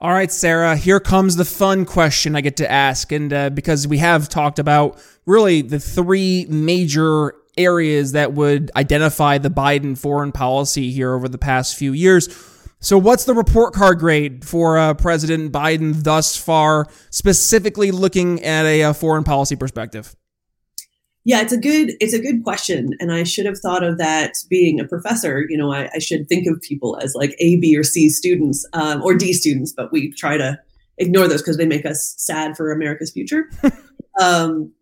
All 0.00 0.12
right, 0.12 0.30
Sarah, 0.30 0.76
here 0.76 1.00
comes 1.00 1.34
the 1.34 1.44
fun 1.44 1.84
question 1.84 2.36
I 2.36 2.40
get 2.40 2.56
to 2.58 2.70
ask. 2.70 3.10
And 3.10 3.32
uh, 3.32 3.50
because 3.50 3.88
we 3.88 3.98
have 3.98 4.28
talked 4.28 4.60
about 4.60 5.02
really 5.26 5.60
the 5.60 5.80
three 5.80 6.46
major 6.48 7.34
areas 7.56 8.12
that 8.12 8.32
would 8.32 8.70
identify 8.76 9.38
the 9.38 9.50
Biden 9.50 9.98
foreign 9.98 10.30
policy 10.30 10.92
here 10.92 11.12
over 11.12 11.28
the 11.28 11.38
past 11.38 11.76
few 11.76 11.92
years, 11.92 12.28
So, 12.80 12.96
what's 12.96 13.24
the 13.24 13.34
report 13.34 13.74
card 13.74 13.98
grade 13.98 14.44
for 14.44 14.78
uh, 14.78 14.94
President 14.94 15.50
Biden 15.52 16.04
thus 16.04 16.36
far, 16.36 16.86
specifically 17.10 17.90
looking 17.90 18.42
at 18.44 18.64
a, 18.66 18.82
a, 18.82 18.94
foreign 18.94 19.24
policy 19.24 19.56
perspective? 19.56 20.14
Yeah, 21.24 21.40
it's 21.40 21.52
a 21.52 21.58
good 21.58 21.94
it's 22.00 22.14
a 22.14 22.20
good 22.20 22.44
question, 22.44 22.94
and 23.00 23.12
I 23.12 23.24
should 23.24 23.46
have 23.46 23.58
thought 23.58 23.82
of 23.82 23.98
that 23.98 24.34
being 24.48 24.78
a 24.78 24.84
professor. 24.84 25.44
You 25.48 25.58
know, 25.58 25.72
I, 25.72 25.90
I 25.92 25.98
should 25.98 26.28
think 26.28 26.46
of 26.46 26.62
people 26.62 26.96
as 27.02 27.16
like 27.16 27.34
A, 27.40 27.56
B, 27.56 27.76
or 27.76 27.82
C 27.82 28.08
students 28.08 28.64
um, 28.72 29.02
or 29.02 29.14
D 29.14 29.32
students, 29.32 29.72
but 29.76 29.92
we 29.92 30.12
try 30.12 30.36
to 30.36 30.56
ignore 30.98 31.26
those 31.26 31.42
because 31.42 31.56
they 31.56 31.66
make 31.66 31.84
us 31.84 32.14
sad 32.16 32.56
for 32.56 32.70
America's 32.70 33.10
future. 33.10 33.50
um, 34.20 34.72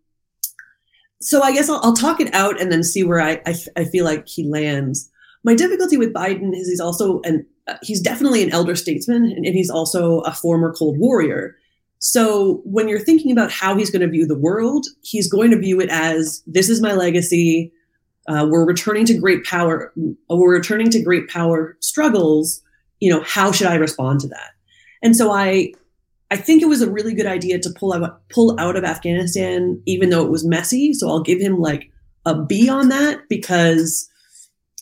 so 1.19 1.41
I 1.41 1.51
guess 1.51 1.67
I'll, 1.67 1.79
I'll, 1.83 1.93
talk 1.93 2.19
it 2.19 2.33
out 2.33 2.61
and 2.61 2.71
then 2.71 2.83
see 2.83 3.03
where 3.03 3.19
I, 3.19 3.41
I, 3.45 3.55
I 3.75 3.85
feel 3.85 4.05
like 4.05 4.27
he 4.27 4.47
lands. 4.47 5.09
My 5.43 5.55
difficulty 5.55 5.97
with 5.97 6.13
Biden 6.13 6.55
is 6.55 6.67
he's 6.67 6.79
also 6.79 7.21
an 7.23 7.39
uh, 7.39 7.43
he's 7.81 8.01
definitely 8.01 8.43
an 8.43 8.51
elder 8.51 8.75
statesman 8.75 9.31
and, 9.31 9.45
he's 9.45 9.69
also 9.69 10.19
a 10.21 10.31
former 10.31 10.73
Cold 10.73 10.97
Warrior. 10.97 11.55
So 11.99 12.61
when 12.63 12.87
you're 12.87 12.99
thinking 12.99 13.31
about 13.31 13.51
how 13.51 13.75
he's 13.75 13.89
going 13.89 14.01
to 14.01 14.07
view 14.07 14.25
the 14.25 14.37
world, 14.37 14.85
he's 15.01 15.29
going 15.29 15.51
to 15.51 15.57
view 15.57 15.81
it 15.81 15.89
as 15.89 16.43
this 16.45 16.69
is 16.69 16.81
my 16.81 16.93
legacy. 16.93 17.71
Uh, 18.27 18.45
we're 18.49 18.65
returning 18.65 19.05
to 19.05 19.17
great 19.17 19.43
power. 19.45 19.93
We're 20.29 20.53
returning 20.53 20.89
to 20.91 21.01
great 21.01 21.27
power 21.27 21.77
struggles. 21.79 22.61
You 22.99 23.11
know, 23.11 23.23
how 23.23 23.51
should 23.51 23.67
I 23.67 23.75
respond 23.75 24.19
to 24.21 24.27
that? 24.27 24.51
And 25.01 25.15
so 25.15 25.31
I, 25.31 25.73
I 26.29 26.35
think 26.35 26.61
it 26.61 26.67
was 26.67 26.81
a 26.81 26.91
really 26.91 27.13
good 27.13 27.25
idea 27.25 27.59
to 27.59 27.69
pull 27.69 27.93
out 27.93 28.27
pull 28.29 28.59
out 28.59 28.75
of 28.75 28.83
Afghanistan, 28.83 29.81
even 29.85 30.09
though 30.09 30.25
it 30.25 30.31
was 30.31 30.45
messy. 30.45 30.93
So 30.93 31.07
I'll 31.09 31.23
give 31.23 31.39
him 31.39 31.59
like 31.59 31.89
a 32.25 32.41
B 32.41 32.69
on 32.69 32.89
that 32.89 33.27
because. 33.29 34.09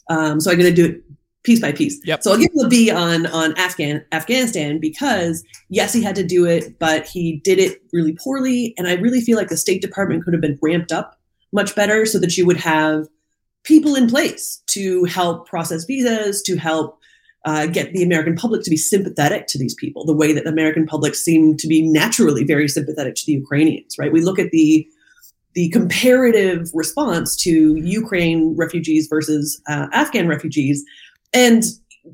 Um, 0.08 0.40
so 0.40 0.52
I'm 0.52 0.60
going 0.60 0.70
to 0.70 0.76
do 0.76 0.86
it 0.86 1.05
piece 1.46 1.62
by 1.62 1.72
piece. 1.72 2.02
Yep. 2.04 2.24
So 2.24 2.32
I'll 2.32 2.38
give 2.38 2.52
him 2.54 2.66
a 2.66 2.70
B 2.70 2.92
on 2.92 3.28
on 3.28 3.58
Afghan 3.58 4.04
Afghanistan 4.12 4.80
because 4.80 5.44
yes, 5.70 5.94
he 5.94 6.04
had 6.04 6.16
to 6.16 6.24
do 6.24 6.46
it, 6.46 6.78
but 6.80 7.08
he 7.08 7.40
did 7.44 7.60
it 7.60 7.82
really 7.94 8.18
poorly. 8.22 8.74
And 8.78 8.88
I 8.88 8.94
really 8.96 9.22
feel 9.22 9.38
like 9.38 9.50
the 9.50 9.58
State 9.58 9.82
Department 9.82 10.24
could 10.24 10.34
have 10.34 10.42
been 10.42 10.60
ramped 10.62 10.92
up 10.92 11.18
much 11.54 11.76
better 11.76 12.06
so 12.06 12.20
that 12.20 12.36
you 12.36 12.46
would 12.46 12.58
have 12.58 13.08
people 13.64 13.96
in 13.96 14.10
place 14.10 14.62
to 14.68 15.06
help 15.06 15.48
process 15.48 15.86
visas, 15.86 16.42
to 16.44 16.58
help 16.58 17.00
uh, 17.46 17.68
get 17.68 17.94
the 17.94 18.04
American 18.04 18.36
public 18.36 18.64
to 18.64 18.70
be 18.70 18.78
sympathetic 18.78 19.46
to 19.48 19.58
these 19.58 19.76
people, 19.76 20.04
the 20.04 20.14
way 20.14 20.34
that 20.34 20.44
the 20.44 20.50
American 20.50 20.86
public 20.86 21.16
seem 21.16 21.56
to 21.58 21.68
be 21.68 21.82
naturally 21.82 22.44
very 22.44 22.68
sympathetic 22.68 23.16
to 23.16 23.26
the 23.26 23.34
Ukrainians. 23.34 23.96
Right? 24.00 24.12
We 24.12 24.22
look 24.22 24.40
at 24.40 24.52
the 24.52 24.88
the 25.54 25.70
comparative 25.70 26.70
response 26.74 27.36
to 27.38 27.76
Ukraine 27.78 28.56
refugees 28.58 29.08
versus 29.08 29.62
uh, 29.70 29.88
Afghan 29.94 30.28
refugees, 30.28 30.84
and 31.36 31.64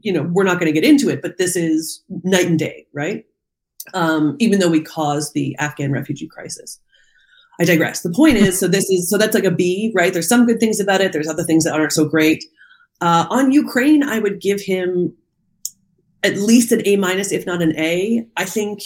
you 0.02 0.12
know 0.12 0.24
we're 0.24 0.44
not 0.44 0.60
going 0.60 0.74
to 0.74 0.80
get 0.82 0.90
into 0.90 1.10
it 1.10 1.22
but 1.22 1.38
this 1.38 1.56
is 1.56 2.04
night 2.24 2.48
and 2.48 2.60
day 2.60 2.86
right? 2.94 3.26
Um, 3.94 4.36
even 4.40 4.60
though 4.60 4.70
we 4.70 4.82
caused 4.82 5.34
the 5.34 5.56
afghan 5.58 5.92
refugee 5.92 6.28
crisis. 6.28 6.80
I 7.60 7.66
digress. 7.66 8.02
The 8.02 8.12
point 8.12 8.38
is 8.38 8.60
so 8.60 8.68
this 8.68 8.90
is 8.90 9.10
so 9.10 9.18
that's 9.18 9.36
like 9.36 9.44
a 9.44 9.52
b 9.52 9.92
right? 9.96 10.12
There's 10.12 10.28
some 10.28 10.46
good 10.46 10.60
things 10.60 10.80
about 10.80 11.02
it. 11.02 11.14
There's 11.14 11.28
other 11.28 11.44
things 11.44 11.64
that 11.64 11.74
aren't 11.74 11.92
so 11.92 12.06
great. 12.06 12.44
Uh, 13.02 13.26
on 13.32 13.52
ukraine 13.52 14.04
i 14.04 14.20
would 14.20 14.40
give 14.40 14.62
him 14.62 15.12
at 16.24 16.38
least 16.38 16.72
an 16.72 16.82
a 16.86 16.96
minus 16.98 17.32
if 17.32 17.46
not 17.46 17.62
an 17.62 17.78
a. 17.78 18.26
I 18.38 18.46
think 18.46 18.82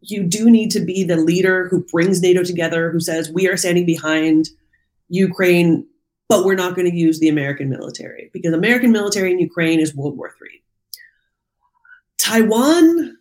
you 0.00 0.22
do 0.22 0.50
need 0.50 0.70
to 0.70 0.80
be 0.80 1.02
the 1.02 1.16
leader 1.16 1.68
who 1.68 1.84
brings 1.84 2.20
nato 2.22 2.44
together 2.44 2.90
who 2.90 3.00
says 3.00 3.30
we 3.30 3.48
are 3.48 3.56
standing 3.56 3.86
behind 3.86 4.48
ukraine 5.08 5.86
but 6.28 6.44
we're 6.44 6.54
not 6.54 6.74
going 6.74 6.90
to 6.90 6.96
use 6.96 7.20
the 7.20 7.28
American 7.28 7.68
military 7.68 8.30
because 8.32 8.52
American 8.52 8.92
military 8.92 9.30
in 9.30 9.38
Ukraine 9.38 9.80
is 9.80 9.94
World 9.94 10.16
War 10.16 10.34
III. 10.42 10.62
Taiwan, 12.18 13.16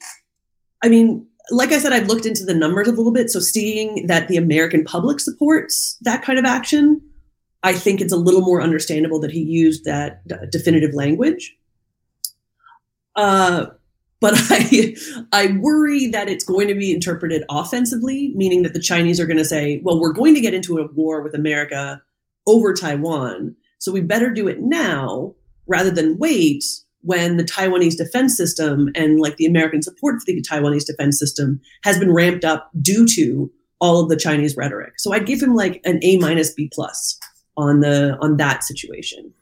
I 0.83 0.89
mean, 0.89 1.27
like 1.51 1.71
I 1.71 1.77
said, 1.77 1.93
I've 1.93 2.07
looked 2.07 2.25
into 2.25 2.43
the 2.43 2.55
numbers 2.55 2.87
a 2.87 2.91
little 2.91 3.11
bit. 3.11 3.29
So 3.29 3.39
seeing 3.39 4.07
that 4.07 4.27
the 4.27 4.37
American 4.37 4.83
public 4.83 5.19
supports 5.19 5.97
that 6.01 6.23
kind 6.23 6.39
of 6.39 6.45
action, 6.45 7.01
I 7.61 7.73
think 7.73 8.01
it's 8.01 8.13
a 8.13 8.17
little 8.17 8.41
more 8.41 8.61
understandable 8.61 9.19
that 9.19 9.31
he 9.31 9.41
used 9.41 9.85
that 9.85 10.27
d- 10.27 10.35
definitive 10.51 10.93
language. 10.93 11.55
Uh, 13.15 13.67
but 14.19 14.33
I, 14.49 14.95
I 15.31 15.57
worry 15.59 16.07
that 16.07 16.29
it's 16.29 16.43
going 16.43 16.67
to 16.67 16.75
be 16.75 16.93
interpreted 16.93 17.43
offensively, 17.49 18.33
meaning 18.35 18.63
that 18.63 18.73
the 18.73 18.79
Chinese 18.79 19.19
are 19.19 19.27
going 19.27 19.37
to 19.37 19.45
say, 19.45 19.81
well, 19.83 19.99
we're 19.99 20.13
going 20.13 20.33
to 20.33 20.41
get 20.41 20.55
into 20.55 20.79
a 20.79 20.87
war 20.93 21.21
with 21.21 21.35
America 21.35 22.01
over 22.47 22.73
Taiwan. 22.73 23.55
So 23.79 23.91
we 23.91 24.01
better 24.01 24.29
do 24.29 24.47
it 24.47 24.61
now 24.61 25.35
rather 25.67 25.91
than 25.91 26.17
wait 26.17 26.63
when 27.01 27.37
the 27.37 27.43
Taiwanese 27.43 27.97
defense 27.97 28.35
system 28.35 28.89
and 28.95 29.19
like 29.19 29.37
the 29.37 29.45
American 29.45 29.81
support 29.81 30.15
for 30.19 30.25
the 30.25 30.41
Taiwanese 30.41 30.85
defense 30.85 31.19
system 31.19 31.61
has 31.83 31.99
been 31.99 32.11
ramped 32.11 32.43
up 32.43 32.71
due 32.81 33.05
to 33.07 33.51
all 33.79 34.01
of 34.01 34.09
the 34.09 34.15
Chinese 34.15 34.57
rhetoric. 34.57 34.93
So 34.99 35.13
I'd 35.13 35.27
give 35.27 35.41
him 35.41 35.55
like 35.55 35.81
an 35.85 35.99
A 36.01 36.17
minus 36.17 36.51
B 36.51 36.69
plus 36.73 37.19
on 37.57 37.81
the 37.81 38.17
on 38.21 38.37
that 38.37 38.63
situation. 38.63 39.33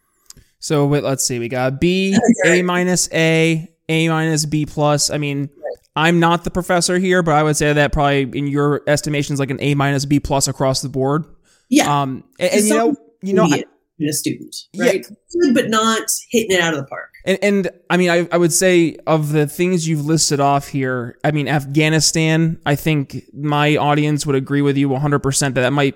So 0.60 0.86
wait, 0.86 1.04
let's 1.04 1.26
see. 1.26 1.39
We 1.39 1.48
got 1.48 1.80
B, 1.80 2.18
A 2.46 2.62
minus 2.62 3.10
A, 3.13 3.70
A 3.89 4.10
minus 4.10 4.46
B 4.46 4.66
plus. 4.66 5.10
I 5.10 5.18
mean, 5.18 5.50
I'm 5.96 6.20
not 6.20 6.44
the 6.44 6.52
professor 6.52 6.98
here, 6.98 7.22
but 7.22 7.36
I 7.36 7.44
would 7.44 7.56
say 7.56 7.72
that 7.72 7.94
probably 7.94 8.22
in 8.38 8.48
your 8.48 8.82
estimations 8.88 9.39
like 9.39 9.52
an 9.52 9.62
A 9.62 9.76
minus 9.76 10.06
B 10.06 10.20
plus 10.20 10.48
across 10.48 10.82
the 10.82 10.89
board. 10.89 11.26
Yeah. 11.74 12.02
Um, 12.02 12.24
and, 12.40 12.52
and 12.54 12.66
you 12.66 12.74
know, 12.74 12.96
you 13.22 13.34
know, 13.34 13.46
I, 13.46 13.64
a 14.08 14.14
student, 14.14 14.56
right? 14.78 15.06
Yeah. 15.10 15.42
Good, 15.42 15.56
but 15.56 15.70
not 15.70 16.12
hitting 16.30 16.52
it 16.52 16.62
out 16.62 16.74
of 16.74 16.80
the 16.80 16.86
park. 16.86 17.14
And, 17.26 17.40
and 17.42 17.70
I 17.90 17.98
mean, 17.98 18.10
I, 18.10 18.28
I 18.32 18.38
would 18.38 18.54
say 18.54 18.98
of 19.08 19.32
the 19.32 19.48
things 19.48 19.88
you've 19.88 20.06
listed 20.06 20.40
off 20.40 20.68
here, 20.68 21.18
I 21.24 21.32
mean, 21.32 21.48
Afghanistan, 21.48 22.60
I 22.66 22.76
think 22.76 23.24
my 23.34 23.78
audience 23.78 24.26
would 24.26 24.36
agree 24.36 24.62
with 24.62 24.78
you 24.78 24.90
100% 24.90 25.40
that 25.40 25.54
that 25.54 25.74
might 25.74 25.96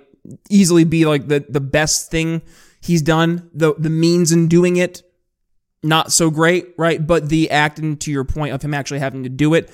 easily 0.50 0.84
be 0.84 1.06
like 1.06 1.28
the, 1.28 1.46
the 1.48 1.62
best 1.62 2.10
thing 2.10 2.42
he's 2.82 3.02
done. 3.02 3.50
The, 3.54 3.76
the 3.78 3.90
means 3.90 4.32
in 4.32 4.48
doing 4.48 4.78
it, 4.78 5.04
not 5.84 6.12
so 6.12 6.32
great, 6.32 6.74
right? 6.78 7.06
But 7.06 7.30
the 7.30 7.52
acting 7.52 7.98
to 7.98 8.12
your 8.12 8.24
point 8.24 8.54
of 8.54 8.62
him 8.62 8.74
actually 8.74 9.00
having 9.00 9.24
to 9.24 9.30
do 9.30 9.54
it, 9.54 9.70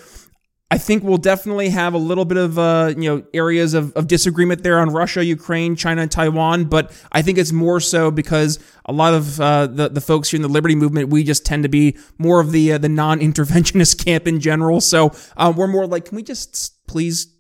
I 0.74 0.80
think 0.80 1.04
we'll 1.04 1.20
definitely 1.20 1.70
have 1.70 1.94
a 1.94 2.00
little 2.00 2.26
bit 2.26 2.38
of 2.38 2.58
uh, 2.58 2.96
you 2.98 3.08
know 3.08 3.24
areas 3.32 3.76
of, 3.76 3.94
of 3.94 4.08
disagreement 4.08 4.64
there 4.64 4.80
on 4.80 4.90
Russia, 4.90 5.24
Ukraine, 5.24 5.76
China, 5.76 6.02
and 6.02 6.10
Taiwan. 6.10 6.66
But 6.66 6.92
I 7.12 7.22
think 7.22 7.38
it's 7.38 7.52
more 7.52 7.80
so 7.80 8.10
because 8.10 8.58
a 8.86 8.92
lot 8.92 9.14
of 9.14 9.40
uh, 9.40 9.68
the 9.68 9.90
the 9.90 10.02
folks 10.02 10.32
here 10.32 10.40
in 10.40 10.42
the 10.42 10.48
Liberty 10.48 10.74
movement, 10.74 11.10
we 11.10 11.24
just 11.24 11.46
tend 11.46 11.62
to 11.62 11.70
be 11.70 11.96
more 12.18 12.40
of 12.40 12.52
the 12.52 12.74
uh, 12.74 12.80
the 12.80 12.90
non 12.90 13.20
interventionist 13.20 14.04
camp 14.06 14.28
in 14.28 14.40
general. 14.40 14.82
So 14.82 15.12
uh, 15.38 15.54
we're 15.56 15.68
more 15.68 15.86
like, 15.86 16.06
can 16.06 16.16
we 16.16 16.24
just 16.24 16.88
please 16.88 17.33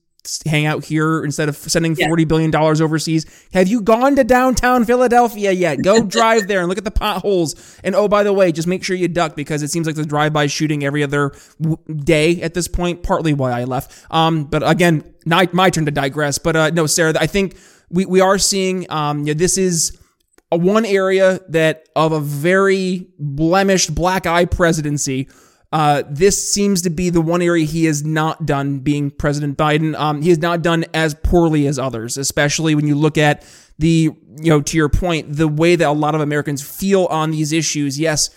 hang 0.45 0.65
out 0.65 0.85
here 0.85 1.23
instead 1.23 1.49
of 1.49 1.55
sending 1.57 1.95
yeah. 1.95 2.07
$40 2.07 2.27
billion 2.27 2.55
overseas. 2.55 3.25
Have 3.53 3.67
you 3.67 3.81
gone 3.81 4.15
to 4.15 4.23
downtown 4.23 4.85
Philadelphia 4.85 5.51
yet? 5.51 5.83
Go 5.83 6.01
drive 6.03 6.47
there 6.47 6.59
and 6.59 6.69
look 6.69 6.77
at 6.77 6.85
the 6.85 6.91
potholes. 6.91 7.79
And 7.83 7.93
oh, 7.93 8.07
by 8.07 8.23
the 8.23 8.31
way, 8.31 8.51
just 8.51 8.67
make 8.67 8.83
sure 8.83 8.95
you 8.95 9.07
duck 9.07 9.35
because 9.35 9.61
it 9.63 9.69
seems 9.69 9.85
like 9.85 9.95
the 9.95 10.05
drive-by 10.05 10.47
shooting 10.47 10.83
every 10.85 11.03
other 11.03 11.33
day 12.03 12.41
at 12.41 12.53
this 12.53 12.67
point, 12.67 13.03
partly 13.03 13.33
why 13.33 13.51
I 13.51 13.65
left. 13.65 14.05
Um, 14.11 14.45
but 14.45 14.67
again, 14.67 15.03
not 15.25 15.53
my 15.53 15.69
turn 15.69 15.85
to 15.85 15.91
digress. 15.91 16.37
But 16.37 16.55
uh, 16.55 16.69
no, 16.69 16.85
Sarah, 16.85 17.13
I 17.19 17.27
think 17.27 17.57
we, 17.89 18.05
we 18.05 18.21
are 18.21 18.37
seeing, 18.37 18.89
um, 18.89 19.19
you 19.19 19.33
know, 19.33 19.33
this 19.33 19.57
is 19.57 19.97
a 20.53 20.57
one 20.57 20.85
area 20.85 21.39
that 21.49 21.89
of 21.95 22.11
a 22.11 22.19
very 22.19 23.07
blemished 23.19 23.93
black 23.93 24.25
eye 24.25 24.45
presidency 24.45 25.27
uh, 25.73 26.03
this 26.07 26.51
seems 26.51 26.83
to 26.83 26.91
be 26.91 27.09
the 27.09 27.19
one 27.19 27.41
area 27.41 27.65
he 27.65 27.85
has 27.85 28.05
not 28.05 28.45
done 28.45 28.77
being 28.77 29.09
President 29.09 29.57
Biden. 29.57 29.95
Um, 29.95 30.21
he 30.21 30.29
has 30.29 30.37
not 30.37 30.61
done 30.61 30.85
as 30.93 31.15
poorly 31.15 31.65
as 31.65 31.79
others, 31.79 32.15
especially 32.15 32.75
when 32.75 32.85
you 32.85 32.93
look 32.93 33.17
at 33.17 33.43
the, 33.79 34.11
you 34.39 34.49
know, 34.51 34.61
to 34.61 34.77
your 34.77 34.87
point, 34.87 35.35
the 35.35 35.47
way 35.47 35.75
that 35.75 35.87
a 35.87 35.91
lot 35.91 36.13
of 36.13 36.21
Americans 36.21 36.61
feel 36.61 37.05
on 37.05 37.31
these 37.31 37.51
issues. 37.51 37.99
Yes, 37.99 38.29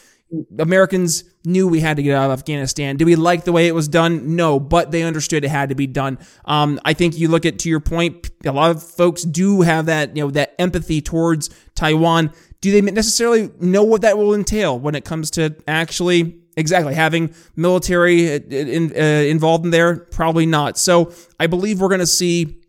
Americans 0.59 1.25
knew 1.45 1.69
we 1.69 1.81
had 1.81 1.99
to 1.99 2.03
get 2.03 2.17
out 2.17 2.31
of 2.31 2.39
Afghanistan. 2.39 2.97
Did 2.97 3.05
we 3.05 3.17
like 3.17 3.45
the 3.45 3.53
way 3.53 3.67
it 3.67 3.75
was 3.75 3.87
done? 3.87 4.35
No, 4.35 4.59
but 4.59 4.91
they 4.91 5.03
understood 5.03 5.45
it 5.45 5.49
had 5.49 5.69
to 5.69 5.75
be 5.75 5.87
done. 5.87 6.19
Um, 6.47 6.81
I 6.87 6.95
think 6.95 7.19
you 7.19 7.29
look 7.29 7.45
at 7.45 7.59
to 7.61 7.69
your 7.69 7.81
point, 7.81 8.31
a 8.47 8.53
lot 8.53 8.71
of 8.71 8.83
folks 8.83 9.25
do 9.25 9.61
have 9.61 9.87
that, 9.87 10.17
you 10.17 10.25
know, 10.25 10.31
that 10.31 10.55
empathy 10.59 11.03
towards 11.03 11.51
Taiwan. 11.75 12.33
Do 12.63 12.73
they 12.73 12.81
necessarily 12.81 13.51
know 13.61 13.83
what 13.83 14.01
that 14.01 14.17
will 14.17 14.33
entail 14.33 14.79
when 14.79 14.95
it 14.95 15.05
comes 15.05 15.31
to 15.33 15.55
actually 15.69 16.41
Exactly. 16.57 16.95
Having 16.95 17.35
military 17.55 18.33
uh, 18.33 18.41
in, 18.51 18.93
uh, 18.97 19.01
involved 19.01 19.65
in 19.65 19.71
there, 19.71 19.97
probably 19.97 20.47
not. 20.47 20.79
So 20.79 21.13
I 21.39 21.47
believe 21.47 21.81
we're 21.81 21.89
going 21.89 22.01
to 22.01 22.07
see 22.07 22.63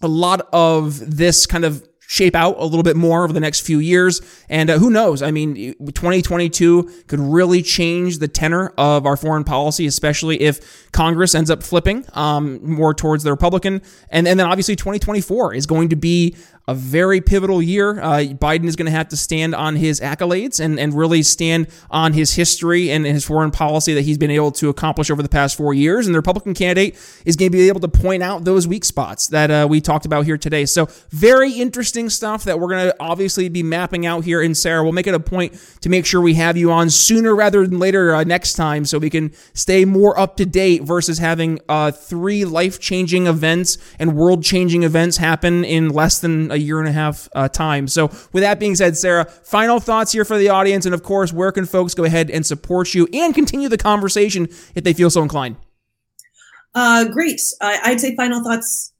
a 0.00 0.08
lot 0.08 0.48
of 0.52 1.16
this 1.16 1.46
kind 1.46 1.64
of 1.64 1.86
shape 2.06 2.34
out 2.34 2.56
a 2.58 2.64
little 2.64 2.82
bit 2.82 2.96
more 2.96 3.24
over 3.24 3.32
the 3.32 3.40
next 3.40 3.60
few 3.60 3.78
years. 3.78 4.20
And 4.48 4.70
uh, 4.70 4.78
who 4.78 4.90
knows? 4.90 5.22
I 5.22 5.30
mean, 5.30 5.54
2022 5.54 7.04
could 7.06 7.20
really 7.20 7.62
change 7.62 8.18
the 8.18 8.28
tenor 8.28 8.72
of 8.78 9.06
our 9.06 9.16
foreign 9.16 9.44
policy, 9.44 9.86
especially 9.86 10.40
if 10.40 10.90
Congress 10.92 11.34
ends 11.34 11.50
up 11.50 11.62
flipping 11.62 12.04
um, 12.12 12.60
more 12.62 12.94
towards 12.94 13.24
the 13.24 13.30
Republican. 13.30 13.82
And, 14.10 14.28
and 14.28 14.38
then 14.38 14.46
obviously 14.46 14.76
2024 14.76 15.54
is 15.54 15.66
going 15.66 15.88
to 15.88 15.96
be 15.96 16.36
a 16.66 16.74
very 16.74 17.20
pivotal 17.20 17.60
year. 17.62 18.00
Uh, 18.00 18.20
Biden 18.20 18.64
is 18.64 18.74
going 18.74 18.86
to 18.86 18.92
have 18.92 19.08
to 19.08 19.16
stand 19.16 19.54
on 19.54 19.76
his 19.76 20.00
accolades 20.00 20.60
and, 20.60 20.80
and 20.80 20.94
really 20.94 21.22
stand 21.22 21.68
on 21.90 22.14
his 22.14 22.34
history 22.34 22.90
and 22.90 23.04
his 23.04 23.24
foreign 23.24 23.50
policy 23.50 23.92
that 23.92 24.02
he's 24.02 24.16
been 24.16 24.30
able 24.30 24.50
to 24.52 24.70
accomplish 24.70 25.10
over 25.10 25.22
the 25.22 25.28
past 25.28 25.56
four 25.56 25.74
years. 25.74 26.06
And 26.06 26.14
the 26.14 26.18
Republican 26.18 26.54
candidate 26.54 26.96
is 27.26 27.36
going 27.36 27.50
to 27.50 27.56
be 27.56 27.68
able 27.68 27.80
to 27.80 27.88
point 27.88 28.22
out 28.22 28.44
those 28.44 28.66
weak 28.66 28.84
spots 28.84 29.28
that 29.28 29.50
uh, 29.50 29.66
we 29.68 29.80
talked 29.82 30.06
about 30.06 30.24
here 30.24 30.38
today. 30.38 30.64
So, 30.64 30.88
very 31.10 31.52
interesting 31.52 32.08
stuff 32.08 32.44
that 32.44 32.58
we're 32.58 32.68
going 32.68 32.86
to 32.86 32.96
obviously 32.98 33.48
be 33.50 33.62
mapping 33.62 34.06
out 34.06 34.24
here. 34.24 34.40
And 34.40 34.56
Sarah, 34.56 34.82
we'll 34.82 34.92
make 34.92 35.06
it 35.06 35.14
a 35.14 35.20
point 35.20 35.60
to 35.82 35.90
make 35.90 36.06
sure 36.06 36.20
we 36.20 36.34
have 36.34 36.56
you 36.56 36.72
on 36.72 36.88
sooner 36.88 37.34
rather 37.34 37.66
than 37.66 37.78
later 37.78 38.14
uh, 38.14 38.24
next 38.24 38.54
time 38.54 38.86
so 38.86 38.98
we 38.98 39.10
can 39.10 39.32
stay 39.52 39.84
more 39.84 40.18
up 40.18 40.36
to 40.38 40.46
date 40.46 40.82
versus 40.82 41.18
having 41.18 41.60
uh, 41.68 41.90
three 41.90 42.46
life 42.46 42.80
changing 42.80 43.26
events 43.26 43.76
and 43.98 44.16
world 44.16 44.42
changing 44.42 44.82
events 44.82 45.18
happen 45.18 45.64
in 45.64 45.90
less 45.90 46.20
than 46.20 46.53
a 46.54 46.58
year 46.58 46.78
and 46.78 46.88
a 46.88 46.92
half 46.92 47.28
uh, 47.34 47.48
time. 47.48 47.88
So, 47.88 48.08
with 48.32 48.42
that 48.42 48.58
being 48.58 48.74
said, 48.74 48.96
Sarah, 48.96 49.24
final 49.24 49.80
thoughts 49.80 50.12
here 50.12 50.24
for 50.24 50.38
the 50.38 50.48
audience. 50.48 50.86
And 50.86 50.94
of 50.94 51.02
course, 51.02 51.32
where 51.32 51.52
can 51.52 51.66
folks 51.66 51.94
go 51.94 52.04
ahead 52.04 52.30
and 52.30 52.46
support 52.46 52.94
you 52.94 53.06
and 53.12 53.34
continue 53.34 53.68
the 53.68 53.78
conversation 53.78 54.48
if 54.74 54.84
they 54.84 54.92
feel 54.92 55.10
so 55.10 55.22
inclined? 55.22 55.56
Uh, 56.74 57.04
great. 57.04 57.40
I'd 57.60 58.00
say 58.00 58.16
final 58.16 58.42
thoughts. 58.42 58.92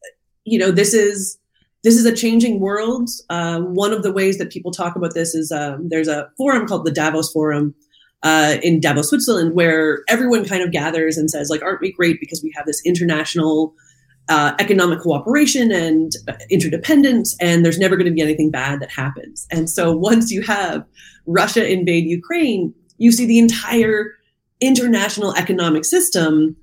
You 0.45 0.59
know, 0.59 0.71
this 0.71 0.93
is 0.95 1.39
this 1.85 1.97
is 1.97 2.07
a 2.07 2.15
changing 2.15 2.61
world. 2.61 3.11
Uh, 3.31 3.61
one 3.61 3.93
of 3.93 4.03
the 4.03 4.13
ways 4.13 4.39
that 4.39 4.51
people 4.51 4.73
talk 4.73 4.97
about 4.97 5.15
this 5.15 5.35
is 5.35 5.53
um, 5.53 5.89
there's 5.89 6.09
a 6.09 6.31
forum 6.37 6.67
called 6.67 6.87
the 6.87 6.91
Davos 6.91 7.31
Forum 7.31 7.75
uh, 8.23 8.57
in 8.63 8.81
Davos, 8.81 9.11
Switzerland, 9.11 9.55
where 9.55 10.03
everyone 10.09 10.47
kind 10.47 10.63
of 10.63 10.73
gathers 10.73 11.19
and 11.19 11.31
says, 11.31 11.51
like, 11.51 11.63
aren't 11.63 11.83
we 11.83 11.93
great 11.93 12.19
because 12.21 12.43
we 12.43 12.53
have 12.57 12.65
this 12.65 12.81
international 12.87 13.75
uh, 14.29 14.55
economic 14.59 15.01
cooperation 15.01 15.71
and 15.71 16.13
interdependence, 16.51 17.37
and 17.41 17.65
there's 17.65 17.79
never 17.79 17.97
going 17.97 18.07
to 18.07 18.13
be 18.13 18.23
anything 18.23 18.51
bad 18.51 18.81
that 18.81 18.91
happens. 18.91 19.47
And 19.51 19.69
so 19.69 19.95
once 19.95 20.31
you 20.31 20.43
have 20.43 20.85
Russia 21.27 21.71
invade 21.71 22.05
Ukraine, 22.05 22.75
you 22.99 23.13
see 23.13 23.27
the 23.27 23.39
entire 23.39 24.13
international 24.61 25.35
economic 25.35 25.85
system 25.85 26.57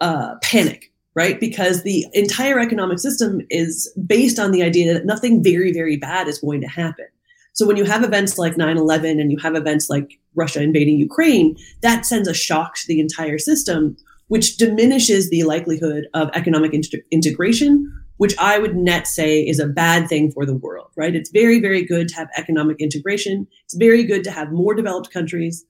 uh, 0.00 0.34
panic, 0.42 0.92
right? 1.14 1.40
Because 1.40 1.82
the 1.82 2.06
entire 2.12 2.58
economic 2.58 2.98
system 2.98 3.40
is 3.50 3.92
based 4.06 4.38
on 4.38 4.52
the 4.52 4.62
idea 4.62 4.92
that 4.92 5.04
nothing 5.04 5.42
very, 5.42 5.72
very 5.72 5.96
bad 5.96 6.28
is 6.28 6.38
going 6.38 6.60
to 6.60 6.68
happen. 6.68 7.06
So 7.52 7.66
when 7.66 7.76
you 7.76 7.84
have 7.84 8.04
events 8.04 8.38
like 8.38 8.56
9 8.56 8.76
11 8.76 9.20
and 9.20 9.32
you 9.32 9.38
have 9.38 9.56
events 9.56 9.90
like 9.90 10.18
Russia 10.34 10.62
invading 10.62 10.98
Ukraine, 10.98 11.56
that 11.82 12.06
sends 12.06 12.28
a 12.28 12.34
shock 12.34 12.76
to 12.76 12.86
the 12.86 13.00
entire 13.00 13.38
system, 13.38 13.96
which 14.30 14.58
diminishes 14.58 15.28
the 15.28 15.42
likelihood 15.42 16.06
of 16.14 16.30
economic 16.34 16.72
inter- 16.72 17.02
integration, 17.10 17.92
which 18.18 18.32
I 18.38 18.60
would 18.60 18.76
net 18.76 19.08
say 19.08 19.40
is 19.40 19.58
a 19.58 19.66
bad 19.66 20.08
thing 20.08 20.30
for 20.30 20.46
the 20.46 20.54
world, 20.54 20.92
right? 20.96 21.16
It's 21.16 21.30
very, 21.30 21.58
very 21.58 21.84
good 21.84 22.06
to 22.10 22.14
have 22.14 22.28
economic 22.36 22.76
integration. 22.78 23.48
It's 23.64 23.74
very 23.74 24.04
good 24.04 24.22
to 24.22 24.30
have 24.30 24.52
more 24.52 24.72
developed 24.72 25.10
countries 25.12 25.64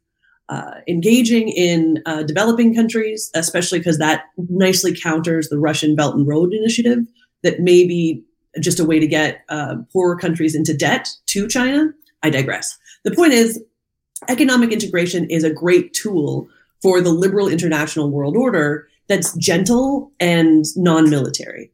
uh, 0.50 0.72
engaging 0.86 1.48
in 1.48 2.02
uh, 2.04 2.22
developing 2.22 2.74
countries, 2.74 3.30
especially 3.34 3.78
because 3.78 3.96
that 3.96 4.24
nicely 4.36 4.94
counters 4.94 5.48
the 5.48 5.58
Russian 5.58 5.96
Belt 5.96 6.14
and 6.14 6.28
Road 6.28 6.52
Initiative 6.52 6.98
that 7.42 7.60
may 7.60 7.86
be 7.86 8.22
just 8.60 8.78
a 8.78 8.84
way 8.84 8.98
to 9.00 9.06
get 9.06 9.40
uh, 9.48 9.76
poorer 9.90 10.16
countries 10.16 10.54
into 10.54 10.76
debt 10.76 11.08
to 11.28 11.48
China. 11.48 11.94
I 12.22 12.28
digress. 12.28 12.76
The 13.04 13.12
point 13.12 13.32
is, 13.32 13.58
economic 14.28 14.70
integration 14.70 15.30
is 15.30 15.44
a 15.44 15.50
great 15.50 15.94
tool 15.94 16.46
for 16.82 17.00
the 17.00 17.10
liberal 17.10 17.48
international 17.48 18.10
world 18.10 18.36
order 18.36 18.88
that's 19.08 19.34
gentle 19.36 20.12
and 20.20 20.64
non-military. 20.76 21.72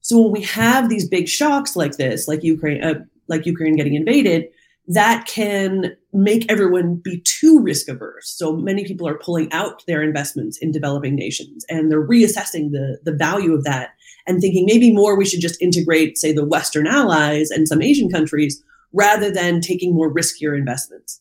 So 0.00 0.20
when 0.20 0.32
we 0.32 0.42
have 0.42 0.88
these 0.88 1.08
big 1.08 1.28
shocks 1.28 1.76
like 1.76 1.96
this, 1.96 2.28
like 2.28 2.42
Ukraine, 2.42 2.82
uh, 2.84 3.04
like 3.28 3.46
Ukraine 3.46 3.76
getting 3.76 3.94
invaded, 3.94 4.48
that 4.86 5.26
can 5.26 5.96
make 6.12 6.50
everyone 6.50 6.96
be 6.96 7.20
too 7.20 7.60
risk 7.60 7.88
averse. 7.88 8.28
So 8.28 8.54
many 8.54 8.84
people 8.84 9.08
are 9.08 9.18
pulling 9.18 9.50
out 9.52 9.82
their 9.86 10.02
investments 10.02 10.58
in 10.58 10.72
developing 10.72 11.14
nations 11.14 11.64
and 11.70 11.90
they're 11.90 12.06
reassessing 12.06 12.72
the, 12.72 12.98
the 13.02 13.12
value 13.12 13.54
of 13.54 13.64
that 13.64 13.94
and 14.26 14.40
thinking 14.40 14.66
maybe 14.66 14.92
more 14.92 15.16
we 15.16 15.24
should 15.24 15.40
just 15.40 15.60
integrate, 15.62 16.18
say, 16.18 16.32
the 16.32 16.44
Western 16.44 16.86
allies 16.86 17.50
and 17.50 17.66
some 17.66 17.80
Asian 17.80 18.10
countries 18.10 18.62
rather 18.92 19.30
than 19.30 19.60
taking 19.60 19.94
more 19.94 20.12
riskier 20.12 20.56
investments. 20.56 21.20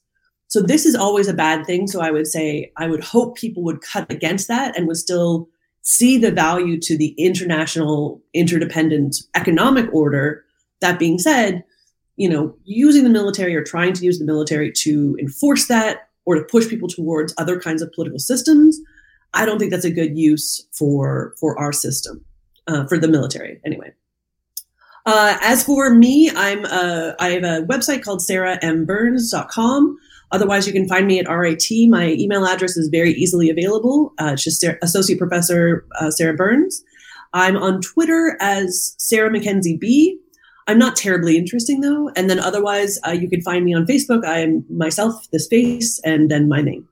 So 0.53 0.61
this 0.61 0.85
is 0.85 0.93
always 0.93 1.27
a 1.27 1.33
bad 1.33 1.65
thing. 1.65 1.87
So 1.87 1.99
I 1.99 2.11
would 2.11 2.27
say 2.27 2.71
I 2.77 2.85
would 2.85 3.03
hope 3.03 3.35
people 3.35 3.63
would 3.63 3.81
cut 3.81 4.05
against 4.11 4.47
that 4.49 4.77
and 4.77 4.87
would 4.87 4.97
still 4.97 5.49
see 5.81 6.15
the 6.19 6.31
value 6.31 6.79
to 6.79 6.95
the 6.95 7.15
international 7.17 8.21
interdependent 8.35 9.15
economic 9.33 9.91
order. 9.91 10.45
That 10.79 10.99
being 10.99 11.17
said, 11.17 11.63
you 12.17 12.29
know, 12.29 12.55
using 12.65 13.03
the 13.03 13.09
military 13.09 13.55
or 13.55 13.63
trying 13.63 13.93
to 13.93 14.05
use 14.05 14.19
the 14.19 14.25
military 14.25 14.71
to 14.73 15.17
enforce 15.19 15.65
that 15.69 16.09
or 16.25 16.35
to 16.35 16.43
push 16.43 16.69
people 16.69 16.87
towards 16.87 17.33
other 17.39 17.59
kinds 17.59 17.81
of 17.81 17.91
political 17.91 18.19
systems, 18.19 18.79
I 19.33 19.47
don't 19.47 19.57
think 19.57 19.71
that's 19.71 19.85
a 19.85 19.89
good 19.89 20.15
use 20.15 20.67
for 20.71 21.33
for 21.39 21.57
our 21.57 21.73
system, 21.73 22.23
uh, 22.67 22.85
for 22.85 22.99
the 22.99 23.07
military 23.07 23.59
anyway. 23.65 23.91
Uh, 25.07 25.35
as 25.41 25.63
for 25.63 25.89
me, 25.95 26.29
I'm 26.29 26.63
uh, 26.65 27.13
I 27.19 27.29
have 27.29 27.43
a 27.43 27.65
website 27.65 28.03
called 28.03 28.19
sarahmburns.com. 28.19 29.97
Otherwise, 30.33 30.67
you 30.67 30.73
can 30.73 30.87
find 30.87 31.07
me 31.07 31.19
at 31.19 31.29
RIT. 31.29 31.63
My 31.89 32.09
email 32.19 32.45
address 32.45 32.75
is 32.75 32.89
very 32.89 33.13
easily 33.13 33.49
available. 33.49 34.13
Uh, 34.19 34.31
it's 34.33 34.43
just 34.43 34.65
Associate 34.81 35.17
Professor 35.17 35.85
uh, 35.99 36.11
Sarah 36.11 36.33
Burns. 36.33 36.83
I'm 37.33 37.55
on 37.55 37.81
Twitter 37.81 38.35
as 38.41 38.95
Sarah 38.97 39.31
Mackenzie 39.31 39.77
B. 39.77 40.19
I'm 40.67 40.79
not 40.79 40.95
terribly 40.95 41.37
interesting 41.37 41.81
though. 41.81 42.09
And 42.15 42.29
then 42.29 42.39
otherwise, 42.39 42.99
uh, 43.05 43.11
you 43.11 43.29
can 43.29 43.41
find 43.41 43.63
me 43.63 43.73
on 43.73 43.85
Facebook. 43.85 44.25
I 44.25 44.39
am 44.39 44.65
myself, 44.69 45.29
this 45.31 45.47
face, 45.47 45.99
and 46.03 46.31
then 46.31 46.49
my 46.49 46.61
name. 46.61 46.87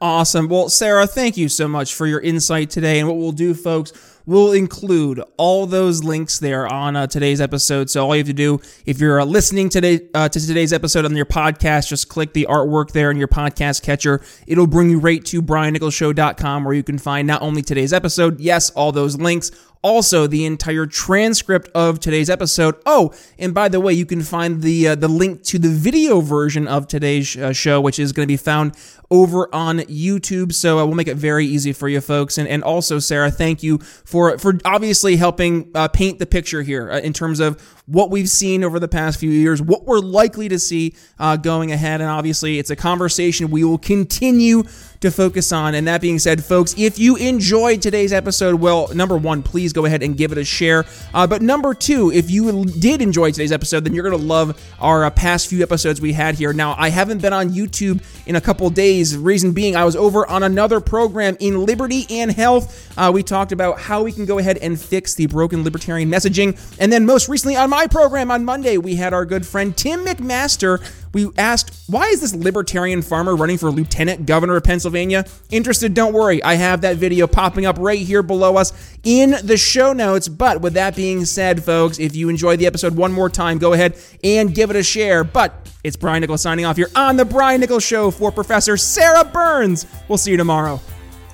Awesome. 0.00 0.48
Well, 0.48 0.70
Sarah, 0.70 1.06
thank 1.06 1.36
you 1.36 1.50
so 1.50 1.68
much 1.68 1.92
for 1.92 2.06
your 2.06 2.20
insight 2.20 2.70
today. 2.70 3.00
And 3.00 3.08
what 3.08 3.18
we'll 3.18 3.32
do, 3.32 3.52
folks, 3.52 3.92
we'll 4.26 4.52
include 4.52 5.22
all 5.36 5.66
those 5.66 6.04
links 6.04 6.38
there 6.38 6.66
on 6.66 6.96
uh, 6.96 7.06
today's 7.06 7.40
episode. 7.40 7.90
So 7.90 8.06
all 8.06 8.14
you 8.14 8.20
have 8.20 8.26
to 8.26 8.32
do, 8.32 8.60
if 8.86 9.00
you're 9.00 9.20
uh, 9.20 9.24
listening 9.24 9.68
today 9.68 10.08
uh, 10.14 10.28
to 10.28 10.46
today's 10.46 10.72
episode 10.72 11.04
on 11.04 11.16
your 11.16 11.26
podcast, 11.26 11.88
just 11.88 12.08
click 12.08 12.32
the 12.32 12.46
artwork 12.48 12.92
there 12.92 13.10
in 13.10 13.16
your 13.16 13.28
podcast 13.28 13.82
catcher. 13.82 14.22
It'll 14.46 14.66
bring 14.66 14.90
you 14.90 14.98
right 14.98 15.24
to 15.26 15.42
briannicholsshow.com 15.42 16.64
where 16.64 16.74
you 16.74 16.82
can 16.82 16.98
find 16.98 17.26
not 17.26 17.42
only 17.42 17.62
today's 17.62 17.92
episode, 17.92 18.40
yes, 18.40 18.70
all 18.70 18.92
those 18.92 19.16
links, 19.16 19.50
also 19.82 20.26
the 20.26 20.44
entire 20.44 20.86
transcript 20.86 21.68
of 21.74 22.00
today's 22.00 22.28
episode. 22.28 22.76
Oh, 22.84 23.14
and 23.38 23.54
by 23.54 23.68
the 23.68 23.80
way, 23.80 23.92
you 23.92 24.06
can 24.06 24.22
find 24.22 24.62
the 24.62 24.88
uh, 24.88 24.94
the 24.94 25.08
link 25.08 25.42
to 25.44 25.58
the 25.58 25.70
video 25.70 26.20
version 26.20 26.68
of 26.68 26.86
today's 26.86 27.36
uh, 27.36 27.52
show, 27.52 27.80
which 27.80 27.98
is 27.98 28.12
going 28.12 28.26
to 28.26 28.32
be 28.32 28.36
found 28.36 28.74
over 29.10 29.52
on 29.54 29.78
YouTube. 29.80 30.52
So 30.52 30.78
uh, 30.78 30.86
we'll 30.86 30.94
make 30.94 31.08
it 31.08 31.16
very 31.16 31.46
easy 31.46 31.72
for 31.72 31.88
you 31.88 32.00
folks. 32.00 32.38
And 32.38 32.48
and 32.48 32.62
also, 32.62 32.98
Sarah, 32.98 33.30
thank 33.30 33.62
you 33.62 33.78
for 33.78 34.38
for 34.38 34.58
obviously 34.64 35.16
helping 35.16 35.70
uh, 35.74 35.88
paint 35.88 36.18
the 36.18 36.26
picture 36.26 36.62
here 36.62 36.90
uh, 36.90 37.00
in 37.00 37.12
terms 37.12 37.40
of 37.40 37.60
what 37.86 38.10
we've 38.10 38.28
seen 38.28 38.62
over 38.62 38.78
the 38.78 38.88
past 38.88 39.18
few 39.18 39.30
years, 39.30 39.60
what 39.60 39.84
we're 39.84 39.98
likely 39.98 40.48
to 40.48 40.58
see 40.58 40.94
uh, 41.18 41.36
going 41.36 41.72
ahead. 41.72 42.00
And 42.00 42.08
obviously, 42.08 42.58
it's 42.58 42.70
a 42.70 42.76
conversation 42.76 43.50
we 43.50 43.64
will 43.64 43.78
continue 43.78 44.62
to 45.00 45.10
focus 45.10 45.50
on. 45.52 45.74
And 45.74 45.86
that 45.88 46.00
being 46.00 46.18
said, 46.18 46.44
folks, 46.44 46.74
if 46.76 46.98
you 46.98 47.16
enjoyed 47.16 47.80
today's 47.82 48.12
episode, 48.12 48.60
well, 48.60 48.88
number 48.94 49.16
one, 49.16 49.42
please 49.42 49.72
go 49.72 49.84
ahead 49.86 50.02
and 50.02 50.16
give 50.16 50.32
it 50.32 50.38
a 50.38 50.44
share. 50.44 50.84
Uh, 51.14 51.26
but 51.26 51.42
number 51.42 51.74
two, 51.74 52.12
if 52.12 52.30
you 52.30 52.64
did 52.66 53.00
enjoy 53.00 53.30
today's 53.30 53.52
episode, 53.52 53.84
then 53.84 53.94
you're 53.94 54.08
going 54.08 54.18
to 54.18 54.26
love 54.26 54.60
our 54.78 55.04
uh, 55.04 55.10
past 55.10 55.48
few 55.48 55.62
episodes 55.62 56.00
we 56.00 56.12
had 56.12 56.34
here. 56.34 56.52
Now, 56.52 56.74
I 56.78 56.90
haven't 56.90 57.22
been 57.22 57.32
on 57.32 57.50
YouTube 57.50 58.02
in 58.26 58.36
a 58.36 58.40
couple 58.40 58.68
days. 58.70 59.16
Reason 59.16 59.52
being, 59.52 59.74
I 59.74 59.84
was 59.84 59.96
over 59.96 60.26
on 60.28 60.42
another 60.42 60.80
program 60.80 61.36
in 61.40 61.64
Liberty 61.64 62.06
and 62.10 62.30
Health. 62.30 62.92
Uh, 62.98 63.10
we 63.12 63.22
talked 63.22 63.52
about 63.52 63.80
how 63.80 64.02
we 64.02 64.12
can 64.12 64.26
go 64.26 64.38
ahead 64.38 64.58
and 64.58 64.78
fix 64.78 65.14
the 65.14 65.26
broken 65.26 65.64
libertarian 65.64 66.10
messaging. 66.10 66.58
And 66.78 66.92
then 66.92 67.06
most 67.06 67.28
recently 67.28 67.56
on 67.56 67.70
my 67.70 67.86
program 67.86 68.30
on 68.30 68.44
Monday, 68.44 68.76
we 68.76 68.96
had 68.96 69.14
our 69.14 69.24
good 69.24 69.46
friend 69.46 69.76
Tim 69.76 70.04
McMaster 70.04 70.80
we 71.12 71.28
asked, 71.36 71.88
why 71.88 72.06
is 72.06 72.20
this 72.20 72.34
libertarian 72.34 73.02
farmer 73.02 73.34
running 73.34 73.58
for 73.58 73.70
lieutenant 73.70 74.26
governor 74.26 74.56
of 74.56 74.64
Pennsylvania? 74.64 75.24
Interested? 75.50 75.94
Don't 75.94 76.12
worry. 76.12 76.42
I 76.42 76.54
have 76.54 76.82
that 76.82 76.96
video 76.96 77.26
popping 77.26 77.66
up 77.66 77.76
right 77.78 77.98
here 77.98 78.22
below 78.22 78.56
us 78.56 78.72
in 79.02 79.34
the 79.42 79.56
show 79.56 79.92
notes. 79.92 80.28
But 80.28 80.60
with 80.60 80.74
that 80.74 80.94
being 80.94 81.24
said, 81.24 81.64
folks, 81.64 81.98
if 81.98 82.14
you 82.14 82.28
enjoyed 82.28 82.60
the 82.60 82.66
episode 82.66 82.96
one 82.96 83.12
more 83.12 83.28
time, 83.28 83.58
go 83.58 83.72
ahead 83.72 83.96
and 84.22 84.54
give 84.54 84.70
it 84.70 84.76
a 84.76 84.82
share. 84.82 85.24
But 85.24 85.68
it's 85.82 85.96
Brian 85.96 86.20
Nichols 86.20 86.42
signing 86.42 86.64
off 86.64 86.76
here 86.76 86.90
on 86.94 87.16
The 87.16 87.24
Brian 87.24 87.60
Nichols 87.60 87.82
Show 87.82 88.10
for 88.10 88.30
Professor 88.30 88.76
Sarah 88.76 89.24
Burns. 89.24 89.86
We'll 90.08 90.18
see 90.18 90.30
you 90.30 90.36
tomorrow. 90.36 90.80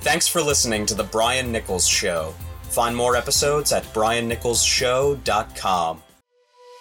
Thanks 0.00 0.28
for 0.28 0.40
listening 0.40 0.86
to 0.86 0.94
The 0.94 1.04
Brian 1.04 1.52
Nichols 1.52 1.86
Show. 1.86 2.32
Find 2.62 2.96
more 2.96 3.16
episodes 3.16 3.72
at 3.72 3.84
briannicholsshow.com. 3.92 6.02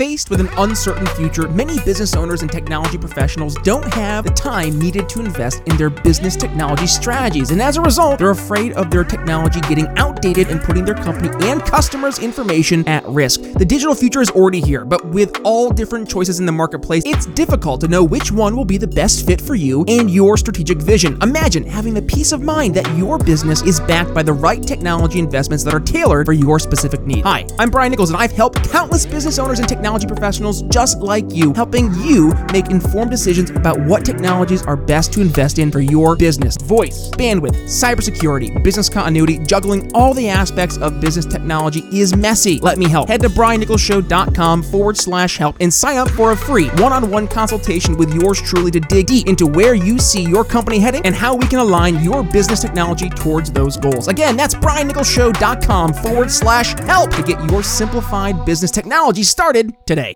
Faced 0.00 0.30
with 0.30 0.40
an 0.40 0.48
uncertain 0.56 1.06
future, 1.08 1.46
many 1.48 1.78
business 1.80 2.16
owners 2.16 2.40
and 2.40 2.50
technology 2.50 2.96
professionals 2.96 3.54
don't 3.56 3.84
have 3.92 4.24
the 4.24 4.30
time 4.30 4.78
needed 4.78 5.10
to 5.10 5.20
invest 5.20 5.62
in 5.66 5.76
their 5.76 5.90
business 5.90 6.36
technology 6.36 6.86
strategies, 6.86 7.50
and 7.50 7.60
as 7.60 7.76
a 7.76 7.82
result, 7.82 8.18
they're 8.18 8.30
afraid 8.30 8.72
of 8.72 8.90
their 8.90 9.04
technology 9.04 9.60
getting 9.60 9.86
outdated 9.98 10.19
and 10.24 10.60
putting 10.60 10.84
their 10.84 10.94
company 10.94 11.30
and 11.46 11.64
customers' 11.64 12.18
information 12.18 12.86
at 12.86 13.06
risk. 13.06 13.40
The 13.40 13.64
digital 13.64 13.94
future 13.94 14.20
is 14.20 14.30
already 14.30 14.60
here, 14.60 14.84
but 14.84 15.02
with 15.06 15.40
all 15.44 15.70
different 15.70 16.08
choices 16.08 16.40
in 16.40 16.46
the 16.46 16.52
marketplace, 16.52 17.02
it's 17.06 17.24
difficult 17.26 17.80
to 17.80 17.88
know 17.88 18.04
which 18.04 18.30
one 18.30 18.54
will 18.54 18.66
be 18.66 18.76
the 18.76 18.86
best 18.86 19.26
fit 19.26 19.40
for 19.40 19.54
you 19.54 19.82
and 19.88 20.10
your 20.10 20.36
strategic 20.36 20.78
vision. 20.78 21.16
Imagine 21.22 21.64
having 21.64 21.94
the 21.94 22.02
peace 22.02 22.32
of 22.32 22.42
mind 22.42 22.74
that 22.74 22.98
your 22.98 23.18
business 23.18 23.62
is 23.62 23.80
backed 23.80 24.12
by 24.12 24.22
the 24.22 24.32
right 24.32 24.62
technology 24.62 25.18
investments 25.18 25.64
that 25.64 25.72
are 25.72 25.80
tailored 25.80 26.26
for 26.26 26.34
your 26.34 26.58
specific 26.58 27.00
need. 27.00 27.22
Hi, 27.24 27.46
I'm 27.58 27.70
Brian 27.70 27.90
Nichols, 27.90 28.10
and 28.10 28.18
I've 28.18 28.32
helped 28.32 28.68
countless 28.70 29.06
business 29.06 29.38
owners 29.38 29.58
and 29.58 29.68
technology 29.68 30.06
professionals 30.06 30.62
just 30.62 30.98
like 30.98 31.24
you, 31.32 31.54
helping 31.54 31.94
you 31.94 32.34
make 32.52 32.68
informed 32.70 33.10
decisions 33.10 33.48
about 33.50 33.80
what 33.80 34.04
technologies 34.04 34.62
are 34.64 34.76
best 34.76 35.14
to 35.14 35.22
invest 35.22 35.58
in 35.58 35.72
for 35.72 35.80
your 35.80 36.14
business. 36.14 36.58
Voice, 36.58 37.08
bandwidth, 37.10 37.56
cybersecurity, 37.64 38.62
business 38.62 38.90
continuity, 38.90 39.38
juggling 39.38 39.90
all 40.10 40.14
the 40.14 40.28
aspects 40.28 40.76
of 40.78 41.00
business 41.00 41.24
technology 41.24 41.84
is 41.92 42.16
messy. 42.16 42.58
Let 42.58 42.78
me 42.78 42.88
help. 42.88 43.08
Head 43.08 43.20
to 43.20 43.28
briannicholsshow.com 43.28 44.64
forward 44.64 44.96
slash 44.96 45.36
help 45.36 45.54
and 45.60 45.72
sign 45.72 45.98
up 45.98 46.10
for 46.10 46.32
a 46.32 46.36
free 46.36 46.66
one 46.80 46.92
on 46.92 47.08
one 47.12 47.28
consultation 47.28 47.96
with 47.96 48.12
yours 48.12 48.42
truly 48.42 48.72
to 48.72 48.80
dig 48.80 49.06
deep 49.06 49.28
into 49.28 49.46
where 49.46 49.74
you 49.74 50.00
see 50.00 50.22
your 50.22 50.44
company 50.44 50.80
heading 50.80 51.02
and 51.04 51.14
how 51.14 51.36
we 51.36 51.46
can 51.46 51.60
align 51.60 52.02
your 52.02 52.24
business 52.24 52.60
technology 52.60 53.08
towards 53.08 53.52
those 53.52 53.76
goals. 53.76 54.08
Again, 54.08 54.36
that's 54.36 54.56
briannicholsshow.com 54.56 55.94
forward 55.94 56.30
slash 56.32 56.76
help 56.80 57.14
to 57.14 57.22
get 57.22 57.48
your 57.48 57.62
simplified 57.62 58.44
business 58.44 58.72
technology 58.72 59.22
started 59.22 59.72
today. 59.86 60.08